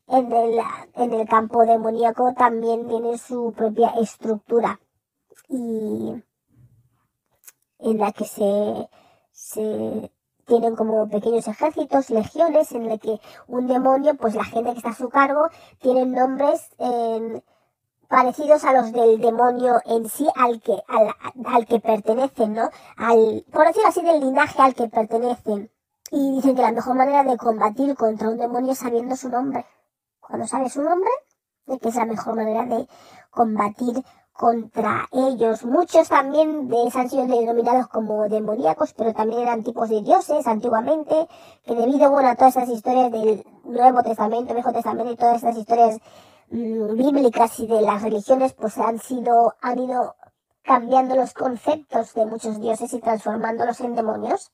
[0.08, 0.60] En el,
[0.96, 4.80] en el campo demoníaco también tiene su propia estructura
[5.50, 6.24] y
[7.80, 8.90] en la que se,
[9.48, 10.12] se
[10.46, 14.90] tienen como pequeños ejércitos, legiones, en el que un demonio, pues la gente que está
[14.90, 15.48] a su cargo,
[15.80, 16.70] tienen nombres
[18.08, 21.14] parecidos a los del demonio en sí, al que, al,
[21.46, 22.70] al, que pertenecen, ¿no?
[22.98, 25.72] Al, por decirlo así, del linaje al que pertenecen.
[26.12, 29.66] Y dicen que la mejor manera de combatir contra un demonio es sabiendo su nombre.
[30.22, 31.12] Cuando sabes su nombre,
[31.82, 32.88] que es la mejor manera de
[33.30, 34.04] combatir
[34.38, 35.66] contra ellos.
[35.66, 41.28] Muchos también de han sido denominados como demoníacos, pero también eran tipos de dioses antiguamente,
[41.66, 45.58] que debido bueno, a todas estas historias del Nuevo Testamento, Viejo Testamento y todas estas
[45.58, 45.98] historias
[46.52, 50.16] mm, bíblicas y de las religiones, pues han sido, han ido
[50.62, 54.52] cambiando los conceptos de muchos dioses y transformándolos en demonios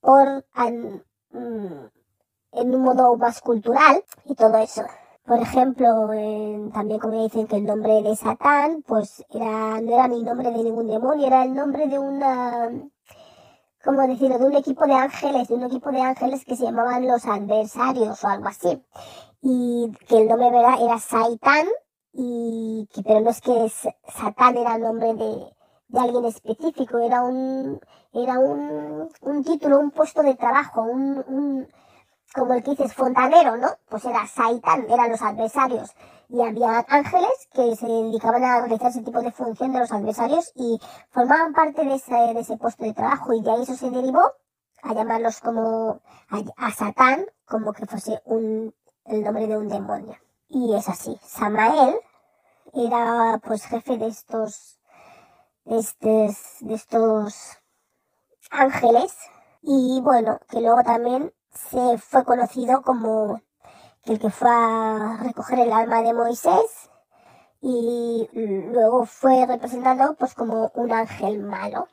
[0.00, 1.86] por mm,
[2.52, 4.82] en un modo más cultural y todo eso.
[5.24, 5.86] Por ejemplo,
[6.72, 10.64] también como dicen que el nombre de Satán, pues era, no era ni nombre de
[10.64, 12.70] ningún demonio, era el nombre de una,
[13.84, 14.38] ¿cómo decirlo?
[14.38, 18.24] De un equipo de ángeles, de un equipo de ángeles que se llamaban los adversarios
[18.24, 18.82] o algo así.
[19.42, 21.66] Y que el nombre era, era Saitán,
[22.12, 23.68] y pero no es que
[24.08, 25.54] Satán era el nombre de,
[25.88, 27.80] de alguien específico, era un,
[28.12, 31.68] era un, un título, un puesto de trabajo, un
[32.32, 33.68] como el que dices, fontanero, ¿no?
[33.88, 35.94] Pues era Saitan, eran los adversarios.
[36.28, 40.52] Y había ángeles que se dedicaban a realizar ese tipo de función de los adversarios
[40.54, 40.80] y
[41.10, 43.34] formaban parte de ese, de ese puesto de trabajo.
[43.34, 44.22] Y de ahí eso se derivó
[44.82, 46.00] a llamarlos como
[46.56, 48.74] a, Satán, como que fuese un,
[49.04, 50.16] el nombre de un demonio.
[50.48, 51.18] Y es así.
[51.22, 51.96] Samael
[52.72, 54.78] era pues jefe de estos,
[55.64, 57.58] de estos, de estos
[58.50, 59.16] ángeles.
[59.62, 63.40] Y bueno, que luego también se fue conocido como
[64.04, 66.90] el que fue a recoger el alma de Moisés
[67.60, 71.88] y luego fue representado pues como un ángel malo,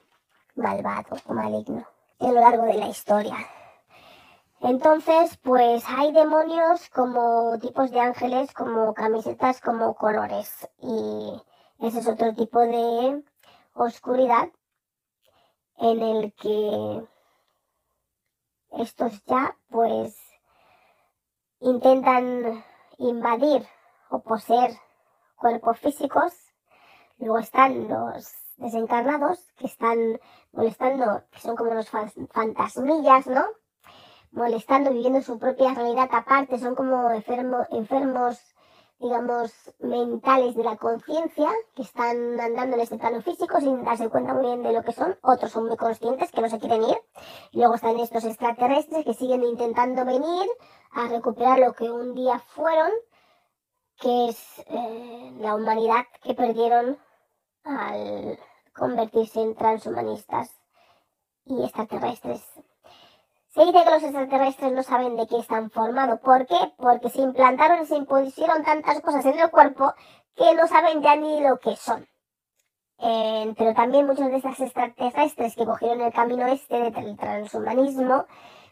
[0.56, 1.86] malvado o maligno
[2.20, 3.36] a lo largo de la historia.
[4.62, 10.68] Entonces, pues hay demonios como tipos de ángeles, como camisetas, como colores.
[10.82, 11.42] Y
[11.80, 13.24] ese es otro tipo de
[13.74, 14.50] oscuridad
[15.78, 17.08] en el que
[18.72, 20.16] estos ya pues
[21.60, 22.64] intentan
[22.98, 23.66] invadir
[24.10, 24.72] o poseer
[25.36, 26.34] cuerpos físicos.
[27.18, 30.20] Luego están los desencarnados que están
[30.52, 33.46] molestando, que son como los fantasmillas, ¿no?
[34.32, 38.56] Molestando, viviendo su propia realidad aparte, son como enfermos
[39.00, 44.34] digamos, mentales de la conciencia que están andando en este plano físico sin darse cuenta
[44.34, 45.18] muy bien de lo que son.
[45.22, 46.98] Otros son muy conscientes que no se quieren ir.
[47.54, 50.50] Luego están estos extraterrestres que siguen intentando venir
[50.92, 52.92] a recuperar lo que un día fueron,
[54.00, 56.98] que es eh, la humanidad que perdieron
[57.64, 58.38] al
[58.74, 60.54] convertirse en transhumanistas
[61.46, 62.44] y extraterrestres.
[63.60, 66.22] Se dice que los extraterrestres no saben de qué están formados.
[66.22, 66.56] ¿Por qué?
[66.78, 69.94] Porque se implantaron y se impusieron tantas cosas en el cuerpo
[70.34, 72.08] que no saben ya ni lo que son.
[73.00, 78.28] Eh, pero también muchos de estos extraterrestres que cogieron el camino este del transhumanismo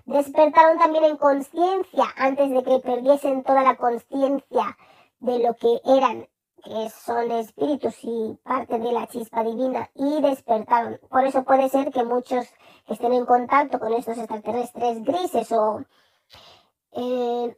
[0.05, 4.77] despertaron también en conciencia antes de que perdiesen toda la conciencia
[5.19, 6.29] de lo que eran
[6.67, 10.99] que son espíritus y parte de la chispa divina y despertaron.
[11.09, 12.45] Por eso puede ser que muchos
[12.87, 15.83] estén en contacto con estos extraterrestres grises o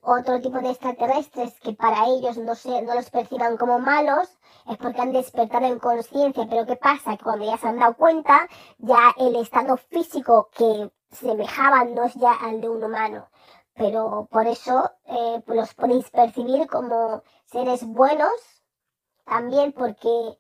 [0.02, 4.38] otro tipo de extraterrestres que para ellos no, se, no los perciban como malos,
[4.70, 6.46] es porque han despertado en conciencia.
[6.50, 7.16] Pero ¿qué pasa?
[7.16, 8.48] Que cuando ya se han dado cuenta,
[8.78, 13.30] ya el estado físico que semejaban no es ya al de un humano.
[13.76, 18.59] Pero por eso eh, los podéis percibir como seres buenos,
[19.30, 20.38] también porque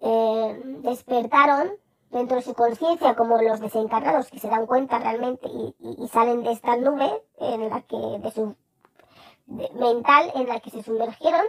[0.00, 1.70] eh, despertaron
[2.10, 6.52] dentro de su conciencia como los desencarnados que se dan cuenta realmente y, salen de
[6.52, 8.56] esta nube en la que de su
[9.46, 11.44] mental en la que se sumergieron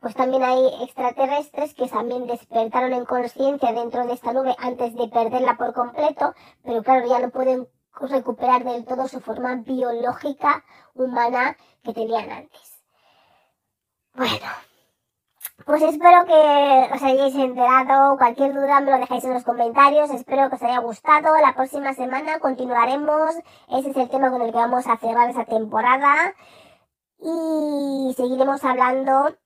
[0.00, 5.08] pues también hay extraterrestres que también despertaron en conciencia dentro de esta nube antes de
[5.08, 6.34] perderla por completo
[6.64, 7.68] pero claro ya no pueden
[8.00, 12.82] recuperar del todo su forma biológica humana que tenían antes.
[14.14, 14.71] Bueno
[15.64, 18.16] pues espero que os hayáis enterado.
[18.16, 20.10] Cualquier duda me lo dejáis en los comentarios.
[20.10, 21.36] Espero que os haya gustado.
[21.40, 23.34] La próxima semana continuaremos.
[23.68, 26.34] Ese es el tema con el que vamos a cerrar esa temporada.
[27.18, 29.36] Y seguiremos hablando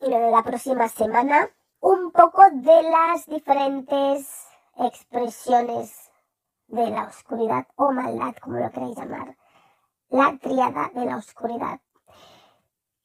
[0.00, 1.48] la próxima semana
[1.80, 6.10] un poco de las diferentes expresiones
[6.68, 9.36] de la oscuridad o maldad, como lo queráis llamar.
[10.08, 11.80] La triada de la oscuridad.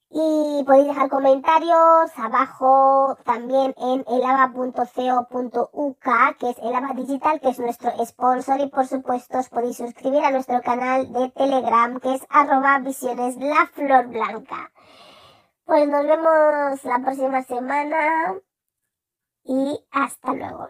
[0.10, 6.06] Y podéis dejar comentarios abajo también en elava.co.uk,
[6.40, 8.62] que es Elava Digital, que es nuestro sponsor.
[8.62, 13.36] Y por supuesto os podéis suscribir a nuestro canal de Telegram, que es arroba visiones
[13.38, 14.72] la flor blanca.
[15.66, 18.36] Pues nos vemos la próxima semana
[19.44, 20.70] y hasta luego.